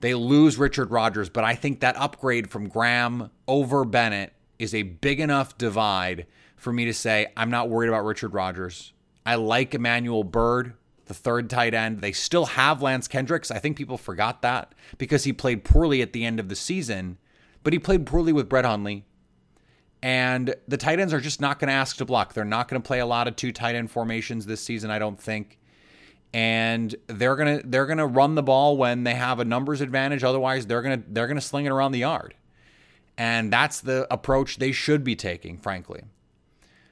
They 0.00 0.14
lose 0.14 0.56
Richard 0.56 0.90
Rodgers, 0.90 1.28
but 1.28 1.44
I 1.44 1.54
think 1.54 1.80
that 1.80 1.96
upgrade 1.96 2.48
from 2.48 2.70
Graham 2.70 3.30
over 3.46 3.84
Bennett 3.84 4.32
is 4.58 4.74
a 4.74 4.84
big 4.84 5.20
enough 5.20 5.58
divide 5.58 6.26
for 6.56 6.72
me 6.72 6.86
to 6.86 6.94
say 6.94 7.26
I'm 7.36 7.50
not 7.50 7.68
worried 7.68 7.88
about 7.88 8.06
Richard 8.06 8.32
Rodgers. 8.32 8.94
I 9.26 9.34
like 9.34 9.74
Emanuel 9.74 10.24
Byrd 10.24 10.72
the 11.06 11.14
third 11.14 11.50
tight 11.50 11.74
end. 11.74 12.00
They 12.00 12.12
still 12.12 12.46
have 12.46 12.82
Lance 12.82 13.08
Kendricks. 13.08 13.50
I 13.50 13.58
think 13.58 13.76
people 13.76 13.98
forgot 13.98 14.42
that 14.42 14.74
because 14.98 15.24
he 15.24 15.32
played 15.32 15.64
poorly 15.64 16.02
at 16.02 16.12
the 16.12 16.24
end 16.24 16.40
of 16.40 16.48
the 16.48 16.56
season, 16.56 17.18
but 17.62 17.72
he 17.72 17.78
played 17.78 18.06
poorly 18.06 18.32
with 18.32 18.48
Brett 18.48 18.64
Hundley. 18.64 19.04
And 20.02 20.54
the 20.68 20.76
tight 20.76 21.00
ends 21.00 21.14
are 21.14 21.20
just 21.20 21.40
not 21.40 21.58
going 21.58 21.68
to 21.68 21.74
ask 21.74 21.96
to 21.96 22.04
block. 22.04 22.34
They're 22.34 22.44
not 22.44 22.68
going 22.68 22.80
to 22.80 22.86
play 22.86 23.00
a 23.00 23.06
lot 23.06 23.26
of 23.26 23.36
two 23.36 23.52
tight 23.52 23.74
end 23.74 23.90
formations 23.90 24.44
this 24.44 24.62
season, 24.62 24.90
I 24.90 24.98
don't 24.98 25.18
think. 25.18 25.58
And 26.34 26.94
they're 27.06 27.36
gonna 27.36 27.60
they're 27.64 27.86
gonna 27.86 28.08
run 28.08 28.34
the 28.34 28.42
ball 28.42 28.76
when 28.76 29.04
they 29.04 29.14
have 29.14 29.38
a 29.38 29.44
numbers 29.44 29.80
advantage. 29.80 30.24
Otherwise, 30.24 30.66
they're 30.66 30.82
gonna 30.82 31.00
they're 31.06 31.28
gonna 31.28 31.40
sling 31.40 31.66
it 31.66 31.70
around 31.70 31.92
the 31.92 32.00
yard. 32.00 32.34
And 33.16 33.52
that's 33.52 33.80
the 33.80 34.12
approach 34.12 34.56
they 34.56 34.72
should 34.72 35.04
be 35.04 35.14
taking, 35.14 35.58
frankly. 35.58 36.02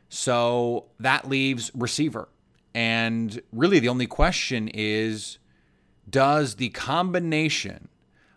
So 0.09 0.85
that 1.01 1.29
leaves 1.29 1.70
receiver. 1.75 2.29
And 2.75 3.41
really, 3.53 3.79
the 3.79 3.89
only 3.89 4.07
question 4.07 4.69
is 4.69 5.39
does 6.09 6.57
the 6.57 6.71
combination 6.71 7.89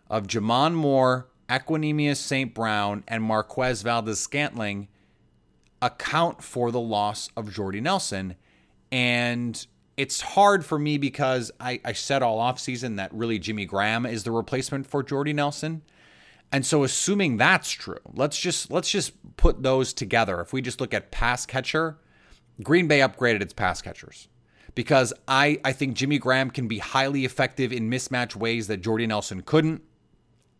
of 0.08 0.26
J'Mon 0.26 0.74
Moore, 0.74 1.28
Equanimeous 1.48 2.16
St. 2.16 2.54
Brown, 2.54 3.02
and 3.08 3.22
Marquez 3.22 3.82
Valdes 3.82 4.20
Scantling 4.20 4.88
account 5.82 6.42
for 6.42 6.70
the 6.70 6.80
loss 6.80 7.30
of 7.36 7.52
Jordy 7.52 7.80
Nelson? 7.80 8.36
And 8.92 9.66
it's 9.96 10.20
hard 10.20 10.64
for 10.64 10.78
me 10.78 10.98
because 10.98 11.50
I, 11.58 11.80
I 11.84 11.92
said 11.92 12.22
all 12.22 12.38
offseason 12.38 12.96
that 12.96 13.12
really 13.12 13.38
Jimmy 13.38 13.64
Graham 13.64 14.04
is 14.04 14.24
the 14.24 14.30
replacement 14.30 14.86
for 14.86 15.02
Jordy 15.02 15.32
Nelson. 15.32 15.82
And 16.52 16.64
so 16.64 16.84
assuming 16.84 17.38
that's 17.38 17.70
true, 17.70 17.98
let's 18.14 18.38
just 18.38 18.70
let's 18.70 18.90
just 18.90 19.12
put 19.36 19.62
those 19.62 19.92
together. 19.92 20.40
If 20.40 20.52
we 20.52 20.62
just 20.62 20.80
look 20.80 20.94
at 20.94 21.10
pass 21.10 21.44
catcher, 21.44 21.98
Green 22.62 22.88
Bay 22.88 23.00
upgraded 23.00 23.42
its 23.42 23.52
pass 23.52 23.82
catchers 23.82 24.28
because 24.74 25.12
I, 25.26 25.60
I 25.64 25.72
think 25.72 25.96
Jimmy 25.96 26.18
Graham 26.18 26.50
can 26.50 26.68
be 26.68 26.78
highly 26.78 27.24
effective 27.24 27.72
in 27.72 27.90
mismatch 27.90 28.36
ways 28.36 28.68
that 28.68 28.82
Jordy 28.82 29.06
Nelson 29.06 29.42
couldn't. 29.42 29.82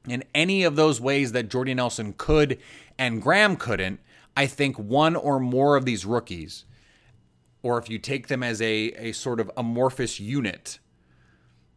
In 0.09 0.25
any 0.35 0.63
of 0.63 0.77
those 0.77 1.01
ways 1.01 1.33
that 1.33 1.49
Jordy 1.49 1.75
Nelson 1.75 2.15
could 2.17 2.59
and 2.99 3.21
Graham 3.21 3.57
couldn't, 3.57 4.01
I 4.37 4.47
think 4.47 4.79
one 4.79 5.17
or 5.17 5.41
more 5.41 5.77
of 5.77 5.85
these 5.85 6.05
rookies, 6.07 6.65
or 7.63 7.79
if 7.79 7.91
you 7.91 7.99
take 7.99 8.29
them 8.29 8.43
as 8.43 8.61
a, 8.63 8.93
a 8.93 9.13
sort 9.13 9.41
of 9.41 9.51
amorphous 9.57 10.21
unit 10.21 10.79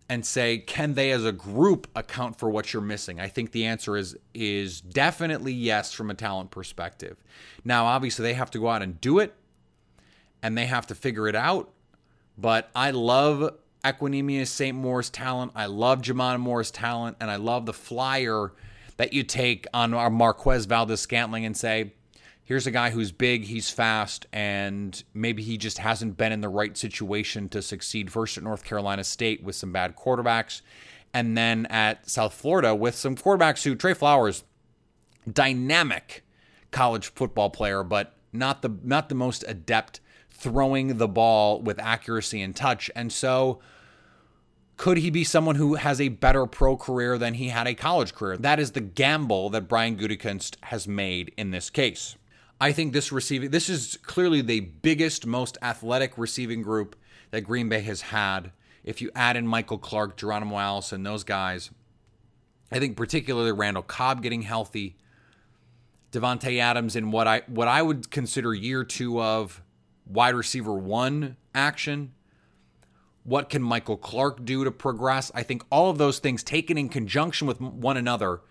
and 0.08 0.26
say, 0.26 0.58
can 0.58 0.96
they 0.96 1.12
as 1.12 1.26
a 1.26 1.32
group 1.32 1.88
account 1.96 2.38
for 2.38 2.50
what 2.50 2.74
you're 2.74 2.82
missing? 2.82 3.20
I 3.20 3.28
think 3.28 3.52
the 3.52 3.66
answer 3.66 3.96
is 3.96 4.18
is 4.34 4.82
definitely 4.82 5.54
yes 5.54 5.94
from 5.94 6.10
a 6.10 6.16
talent 6.16 6.52
perspective. 6.52 7.24
Now, 7.64 7.86
obviously, 7.86 8.24
they 8.24 8.34
have 8.34 8.52
to 8.52 8.60
go 8.60 8.70
out 8.70 8.82
and 8.82 9.00
do 9.00 9.20
it 9.20 9.36
and 10.42 10.58
they 10.58 10.66
have 10.66 10.88
to 10.88 10.96
figure 10.96 11.28
it 11.28 11.36
out. 11.36 11.72
But 12.38 12.70
I 12.74 12.92
love 12.92 13.56
Equanimeous 13.84 14.48
St. 14.48 14.76
Moore's 14.76 15.10
talent. 15.10 15.52
I 15.56 15.66
love 15.66 16.02
J'Mon 16.02 16.40
Moore's 16.40 16.72
talent. 16.72 17.18
And 17.20 17.30
I 17.30 17.36
love 17.38 17.66
the 17.66 17.74
flyer 17.74 18.54
that 18.98 19.14
you 19.14 19.24
take 19.24 19.66
on 19.74 19.94
our 19.94 20.10
Marquez 20.10 20.66
Valdes 20.66 21.00
Scantling 21.00 21.46
and 21.46 21.56
say, 21.56 21.94
here's 22.44 22.68
a 22.68 22.72
guy 22.72 22.90
who's 22.90 23.12
big, 23.12 23.44
he's 23.44 23.70
fast, 23.70 24.26
and 24.34 25.04
maybe 25.14 25.44
he 25.44 25.56
just 25.56 25.78
hasn't 25.78 26.18
been 26.18 26.32
in 26.32 26.42
the 26.42 26.50
right 26.50 26.76
situation 26.76 27.48
to 27.48 27.62
succeed 27.62 28.12
first 28.12 28.38
at 28.38 28.44
North 28.44 28.64
Carolina 28.64 29.04
State 29.04 29.44
with 29.44 29.56
some 29.56 29.72
bad 29.72 29.96
quarterbacks. 29.96 30.62
And 31.14 31.38
then 31.38 31.66
at 31.68 32.10
South 32.10 32.34
Florida 32.34 32.76
with 32.76 32.96
some 32.96 33.16
quarterbacks 33.16 33.64
who, 33.64 33.76
Trey 33.76 33.94
Flowers, 33.94 34.44
dynamic 35.32 36.24
college 36.72 37.14
football 37.14 37.50
player, 37.50 37.84
but 37.84 38.16
not 38.34 38.62
the 38.62 38.76
not 38.84 39.10
the 39.10 39.16
most 39.16 39.44
adept 39.48 40.00
throwing 40.40 40.98
the 40.98 41.08
ball 41.08 41.62
with 41.62 41.80
accuracy 41.80 42.42
and 42.42 42.56
touch. 42.56 42.90
And 42.96 43.12
so 43.12 43.60
Could 44.80 45.00
he 45.00 45.10
be 45.10 45.26
someone 45.26 45.56
who 45.56 45.76
has 45.76 46.00
a 46.00 46.08
better 46.08 46.46
pro 46.46 46.78
career 46.78 47.18
than 47.18 47.34
he 47.34 47.50
had 47.50 47.68
a 47.68 47.76
college 47.76 48.16
career? 48.16 48.38
That 48.38 48.62
is 48.62 48.72
the 48.72 48.80
gamble 48.80 49.50
that 49.50 49.68
Brian 49.68 49.98
Gutekunst 49.98 50.56
has 50.64 50.88
made 50.88 51.34
in 51.36 51.52
this 51.52 51.70
case. 51.70 52.16
I 52.62 52.72
think 52.72 52.94
this 52.94 53.12
receiving 53.12 53.52
this 53.52 53.68
is 53.68 54.00
clearly 54.04 54.42
the 54.42 54.62
biggest, 54.62 55.26
most 55.26 55.58
athletic 55.62 56.18
receiving 56.18 56.62
group 56.62 56.96
that 57.32 57.42
Green 57.42 57.68
Bay 57.68 57.82
has 57.82 58.04
had. 58.04 58.54
If 58.86 59.02
you 59.02 59.12
add 59.14 59.36
in 59.36 59.46
Michael 59.46 59.80
Clark, 59.80 60.16
Geronimo 60.16 60.58
Allison, 60.58 61.04
those 61.04 61.26
guys, 61.26 61.72
I 62.72 62.80
think 62.80 62.96
particularly 62.96 63.52
Randall 63.52 63.84
Cobb 63.84 64.24
getting 64.24 64.44
healthy, 64.44 64.96
Davante 66.14 66.58
Adams 66.58 66.96
in 66.96 67.12
what 67.12 67.28
I 67.28 67.42
what 67.48 67.68
I 67.68 67.82
would 67.82 68.12
consider 68.12 68.54
year 68.54 68.86
two 68.86 69.22
of 69.22 69.62
wide 70.10 70.36
receiver 70.36 70.74
one 70.74 71.38
action. 71.54 72.12
What 73.24 73.50
can 73.50 73.62
Michael 73.62 73.98
Clark 73.98 74.44
do 74.44 74.64
to 74.64 74.72
progress? 74.72 75.32
I 75.36 75.44
think 75.44 75.64
all 75.72 75.90
of 75.90 75.98
those 75.98 76.20
things 76.20 76.44
taken 76.44 76.78
in 76.78 76.90
conjunction 76.90 77.48
with 77.48 77.62
one 77.62 77.96
another 77.96 78.42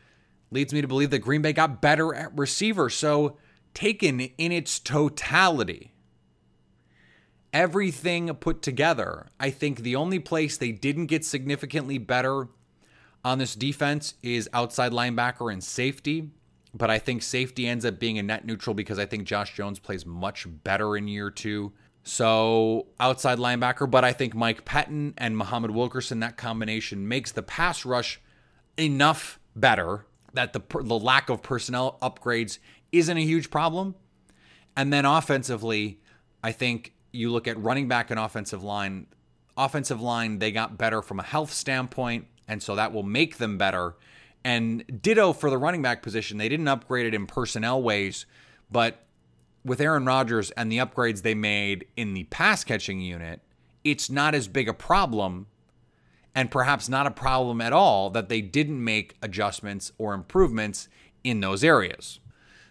leads 0.51 0.73
me 0.73 0.81
to 0.81 0.89
believe 0.89 1.11
that 1.11 1.19
Green 1.19 1.43
Bay 1.43 1.53
got 1.53 1.83
better 1.83 2.15
at 2.15 2.37
receiver. 2.39 2.89
So, 2.89 3.37
taken 3.75 4.21
in 4.21 4.53
its 4.53 4.79
totality, 4.79 5.93
everything 7.53 8.33
put 8.35 8.63
together, 8.63 9.27
I 9.39 9.51
think 9.51 9.81
the 9.81 9.97
only 9.97 10.19
place 10.19 10.57
they 10.57 10.73
didn't 10.73 11.07
get 11.07 11.25
significantly 11.25 11.99
better 11.99 12.49
on 13.25 13.39
this 13.39 13.55
defense 13.55 14.15
is 14.23 14.49
outside 14.53 14.93
linebacker 14.93 15.53
and 15.53 15.63
safety. 15.63 16.31
But 16.79 16.91
I 16.91 16.99
think 17.01 17.23
safety 17.23 17.67
ends 17.67 17.85
up 17.85 17.99
being 17.99 18.19
a 18.19 18.23
net 18.23 18.47
neutral 18.47 18.73
because 18.73 18.99
I 18.99 19.07
think 19.07 19.25
Josh 19.25 19.55
Jones 19.55 19.81
plays 19.81 20.07
much 20.07 20.47
better 20.65 20.97
in 20.97 21.09
year 21.09 21.31
two. 21.31 21.73
So 22.05 22.87
outside 23.01 23.39
linebacker, 23.39 23.91
but 23.91 24.05
I 24.05 24.13
think 24.13 24.35
Mike 24.35 24.65
Pettine 24.65 25.13
and 25.19 25.37
Muhammad 25.37 25.73
Wilkerson, 25.73 26.21
that 26.21 26.37
combination 26.37 27.09
makes 27.09 27.33
the 27.33 27.43
pass 27.43 27.85
rush 27.85 28.21
enough 28.79 29.41
better 29.57 30.07
that 30.35 30.53
the 30.53 30.63
the 30.83 30.99
lack 30.99 31.29
of 31.29 31.43
personnel 31.43 31.99
upgrades 32.01 32.59
isn't 32.93 33.17
a 33.17 33.23
huge 33.23 33.51
problem. 33.51 33.95
And 34.77 34.93
then 34.93 35.05
offensively, 35.05 36.01
I 36.43 36.53
think 36.53 36.95
you 37.13 37.31
look 37.31 37.49
at 37.49 37.61
running 37.61 37.89
back 37.89 38.11
and 38.11 38.21
offensive 38.21 38.63
line. 38.63 39.07
Offensive 39.57 40.01
line, 40.01 40.39
they 40.39 40.53
got 40.53 40.79
better 40.79 41.03
from 41.03 41.19
a 41.19 41.25
health 41.25 41.53
standpoint, 41.53 42.27
and 42.47 42.63
so 42.63 42.77
that 42.77 42.93
will 42.93 43.03
make 43.03 43.39
them 43.39 43.59
better. 43.59 43.97
And 44.45 45.03
ditto 45.03 45.33
for 45.33 45.51
the 45.51 45.59
running 45.59 45.83
back 45.83 46.03
position, 46.03 46.39
they 46.39 46.49
didn't 46.49 46.69
upgrade 46.69 47.07
it 47.07 47.15
in 47.15 47.27
personnel 47.27 47.83
ways, 47.83 48.27
but 48.71 49.05
with 49.65 49.81
Aaron 49.81 50.07
Rodgers 50.07 50.51
and 50.53 50.71
the 50.71 50.79
upgrades 50.79 51.23
they 51.23 51.35
made 51.35 51.87
in 51.97 52.15
the 52.15 52.25
pass 52.25 52.65
catching 52.65 53.01
unit, 53.01 53.41
it's 53.85 54.09
not 54.09 54.35
as 54.35 54.49
big 54.49 54.69
a 54.69 54.75
problem 54.75 55.47
and 56.35 56.51
perhaps 56.51 56.89
not 56.89 57.07
a 57.07 57.11
problem 57.11 57.61
at 57.61 57.73
all 57.73 58.11
that 58.11 58.29
they 58.29 58.41
didn't 58.41 58.83
make 58.83 59.17
adjustments 59.23 59.93
or 59.99 60.15
improvements 60.15 60.89
in 61.25 61.41
those 61.41 61.65
areas. 61.65 62.21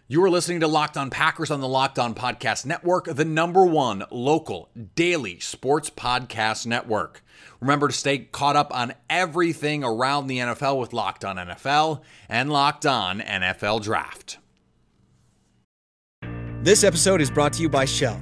You 0.10 0.24
are 0.24 0.30
listening 0.30 0.62
to 0.62 0.70
Locked 0.70 0.96
On 0.96 1.10
Packers 1.10 1.52
on 1.52 1.60
the 1.60 1.68
Locked 1.68 2.00
On 2.00 2.16
Podcast 2.16 2.66
Network, 2.66 3.14
the 3.14 3.26
number 3.26 3.66
one 3.66 4.06
local 4.10 4.70
daily 4.96 5.38
sports 5.42 5.90
podcast 5.90 6.66
network. 6.66 7.22
Remember 7.60 7.90
to 7.90 7.94
stay 7.94 8.20
caught 8.20 8.56
up 8.56 8.74
on 8.74 8.94
everything 9.10 9.84
around 9.84 10.28
the 10.28 10.38
NFL 10.38 10.80
with 10.80 10.94
Locked 10.94 11.26
On 11.26 11.36
NFL 11.36 12.04
and 12.30 12.50
Locked 12.50 12.86
On 12.86 13.20
NFL 13.20 13.84
Draft. 13.84 14.38
This 16.62 16.86
episode 16.86 17.20
is 17.20 17.30
brought 17.30 17.52
to 17.54 17.62
you 17.62 17.68
by 17.68 17.84
Shell. 17.84 18.22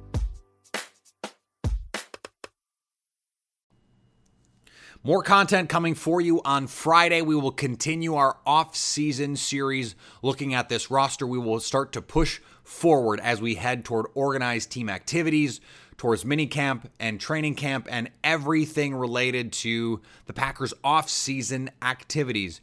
More 5.03 5.23
content 5.23 5.67
coming 5.67 5.95
for 5.95 6.21
you 6.21 6.43
on 6.45 6.67
Friday. 6.67 7.23
We 7.23 7.35
will 7.35 7.51
continue 7.51 8.13
our 8.13 8.37
off-season 8.45 9.35
series 9.35 9.95
looking 10.21 10.53
at 10.53 10.69
this 10.69 10.91
roster. 10.91 11.25
We 11.25 11.39
will 11.39 11.59
start 11.59 11.91
to 11.93 12.03
push 12.03 12.39
forward 12.63 13.19
as 13.19 13.41
we 13.41 13.55
head 13.55 13.83
toward 13.83 14.05
organized 14.13 14.69
team 14.69 14.89
activities, 14.89 15.59
towards 15.97 16.23
minicamp 16.23 16.83
and 16.99 17.19
training 17.19 17.55
camp, 17.55 17.87
and 17.89 18.11
everything 18.23 18.93
related 18.93 19.51
to 19.53 20.01
the 20.27 20.33
Packers' 20.33 20.71
off-season 20.83 21.71
activities. 21.81 22.61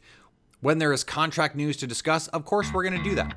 When 0.61 0.77
there 0.77 0.93
is 0.93 1.03
contract 1.03 1.57
news 1.57 1.75
to 1.77 1.87
discuss, 1.87 2.29
of 2.29 2.45
course, 2.45 2.71
we're 2.71 2.83
going 2.83 3.03
to 3.03 3.09
do 3.09 3.15
that. 3.15 3.35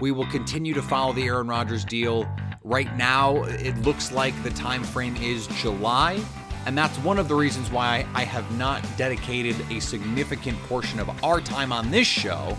We 0.00 0.10
will 0.10 0.26
continue 0.28 0.72
to 0.72 0.82
follow 0.82 1.12
the 1.12 1.24
Aaron 1.24 1.48
Rodgers 1.48 1.84
deal. 1.84 2.26
Right 2.64 2.96
now, 2.96 3.42
it 3.44 3.76
looks 3.82 4.10
like 4.10 4.42
the 4.42 4.50
time 4.50 4.84
frame 4.84 5.16
is 5.16 5.48
July. 5.48 6.24
And 6.66 6.78
that's 6.78 6.96
one 6.98 7.18
of 7.18 7.28
the 7.28 7.34
reasons 7.34 7.70
why 7.70 8.06
I 8.14 8.24
have 8.24 8.50
not 8.56 8.84
dedicated 8.96 9.56
a 9.70 9.80
significant 9.80 10.58
portion 10.64 11.00
of 11.00 11.24
our 11.24 11.40
time 11.40 11.72
on 11.72 11.90
this 11.90 12.06
show 12.06 12.56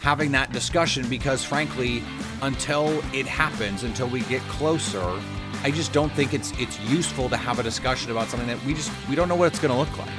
having 0.00 0.32
that 0.32 0.52
discussion 0.52 1.08
because, 1.08 1.44
frankly, 1.44 2.02
until 2.42 2.88
it 3.14 3.26
happens, 3.26 3.84
until 3.84 4.08
we 4.08 4.20
get 4.22 4.42
closer, 4.42 5.20
I 5.62 5.70
just 5.70 5.92
don't 5.92 6.12
think 6.12 6.34
it's 6.34 6.52
it's 6.58 6.78
useful 6.80 7.28
to 7.28 7.36
have 7.36 7.60
a 7.60 7.62
discussion 7.62 8.10
about 8.10 8.28
something 8.28 8.48
that 8.48 8.62
we 8.64 8.74
just 8.74 8.90
we 9.08 9.14
don't 9.14 9.28
know 9.28 9.36
what 9.36 9.46
it's 9.46 9.60
going 9.60 9.72
to 9.72 9.78
look 9.78 9.96
like. 9.96 10.10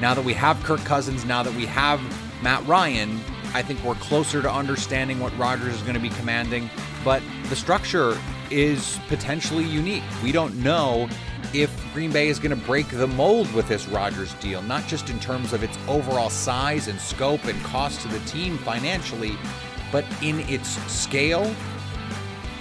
Now 0.00 0.14
that 0.14 0.24
we 0.24 0.32
have 0.34 0.62
Kirk 0.62 0.80
Cousins, 0.80 1.24
now 1.24 1.42
that 1.42 1.54
we 1.54 1.66
have 1.66 2.00
Matt 2.42 2.64
Ryan, 2.66 3.18
I 3.52 3.62
think 3.62 3.82
we're 3.82 3.94
closer 3.96 4.42
to 4.42 4.50
understanding 4.50 5.18
what 5.18 5.36
Rodgers 5.36 5.74
is 5.74 5.82
going 5.82 5.94
to 5.94 6.00
be 6.00 6.10
commanding. 6.10 6.70
But 7.04 7.22
the 7.48 7.56
structure 7.56 8.16
is 8.50 8.98
potentially 9.08 9.64
unique. 9.64 10.02
We 10.22 10.32
don't 10.32 10.56
know 10.62 11.08
if 11.52 11.70
Green 11.92 12.10
Bay 12.10 12.28
is 12.28 12.38
going 12.38 12.50
to 12.50 12.66
break 12.66 12.88
the 12.88 13.06
mold 13.06 13.50
with 13.52 13.68
this 13.68 13.86
Rodgers 13.88 14.34
deal, 14.34 14.62
not 14.62 14.86
just 14.86 15.10
in 15.10 15.18
terms 15.20 15.52
of 15.52 15.62
its 15.62 15.78
overall 15.88 16.30
size 16.30 16.88
and 16.88 17.00
scope 17.00 17.44
and 17.44 17.62
cost 17.64 18.00
to 18.02 18.08
the 18.08 18.20
team 18.20 18.58
financially, 18.58 19.36
but 19.92 20.04
in 20.22 20.40
its 20.40 20.70
scale 20.92 21.54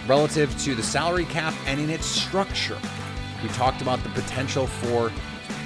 relative 0.07 0.55
to 0.61 0.75
the 0.75 0.83
salary 0.83 1.25
cap 1.25 1.53
and 1.65 1.79
in 1.79 1.89
its 1.89 2.05
structure. 2.05 2.77
We 3.41 3.49
talked 3.49 3.81
about 3.81 4.01
the 4.03 4.09
potential 4.09 4.67
for 4.67 5.09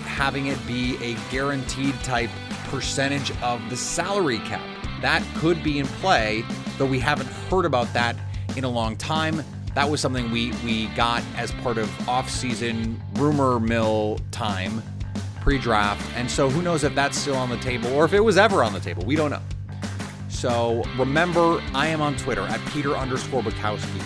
having 0.06 0.48
it 0.48 0.58
be 0.66 0.96
a 1.04 1.18
guaranteed 1.32 1.96
type 2.04 2.30
percentage 2.66 3.32
of 3.42 3.62
the 3.70 3.78
salary 3.78 4.40
cap. 4.40 4.62
That 5.02 5.24
could 5.36 5.64
be 5.64 5.80
in 5.80 5.88
play, 5.88 6.44
though 6.78 6.86
we 6.86 7.00
haven't 7.00 7.28
heard 7.50 7.66
about 7.66 7.92
that 7.94 8.16
in 8.56 8.64
a 8.64 8.70
long 8.70 8.96
time 8.98 9.44
that 9.76 9.90
was 9.90 10.02
something 10.02 10.32
we 10.32 10.52
we 10.64 10.88
got 10.88 11.24
as 11.38 11.52
part 11.54 11.78
of 11.78 12.10
off-season 12.10 13.02
rumor 13.14 13.60
mill 13.60 14.20
time 14.32 14.82
pre-draft. 15.42 16.06
And 16.16 16.30
so 16.30 16.50
who 16.50 16.62
knows 16.62 16.84
if 16.84 16.94
that's 16.96 17.18
still 17.18 17.36
on 17.36 17.50
the 17.50 17.58
table 17.58 17.92
or 17.94 18.06
if 18.06 18.14
it 18.14 18.20
was 18.20 18.38
ever 18.38 18.64
on 18.64 18.74
the 18.74 18.80
table. 18.80 19.04
We 19.06 19.16
don't 19.16 19.32
know. 19.32 19.42
So 20.28 20.84
remember 20.98 21.62
i 21.74 21.88
am 21.88 22.02
on 22.02 22.16
twitter 22.18 22.44
at 22.44 22.60
peter 22.68 22.96
underscore 22.96 23.42
bukowski. 23.42 24.02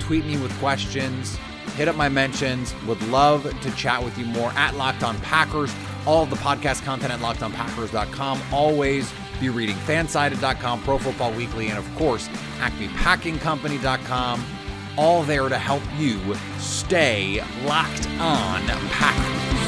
Tweet 0.00 0.24
me 0.24 0.38
with 0.38 0.52
questions. 0.58 1.36
Hit 1.76 1.88
up 1.88 1.96
my 1.96 2.08
mentions. 2.08 2.74
Would 2.86 3.02
love 3.08 3.42
to 3.60 3.70
chat 3.72 4.02
with 4.02 4.16
you 4.16 4.24
more 4.24 4.50
at 4.52 4.76
locked 4.76 5.02
on 5.02 5.18
packers. 5.20 5.74
All 6.06 6.22
of 6.22 6.30
the 6.30 6.36
podcast 6.36 6.84
content 6.84 7.12
at 7.12 7.20
lockedonpackers.com. 7.20 8.40
Always 8.52 9.12
be 9.40 9.48
reading 9.48 9.76
fansided.com, 9.76 10.82
Pro 10.82 10.98
Football 10.98 11.32
Weekly, 11.32 11.68
and 11.68 11.78
of 11.78 11.96
course, 11.96 12.28
acmepackingcompany.com. 12.58 14.55
All 14.96 15.22
there 15.24 15.48
to 15.48 15.58
help 15.58 15.82
you 15.98 16.18
stay 16.58 17.42
locked 17.64 18.08
on 18.18 18.62
Packers. 18.90 19.65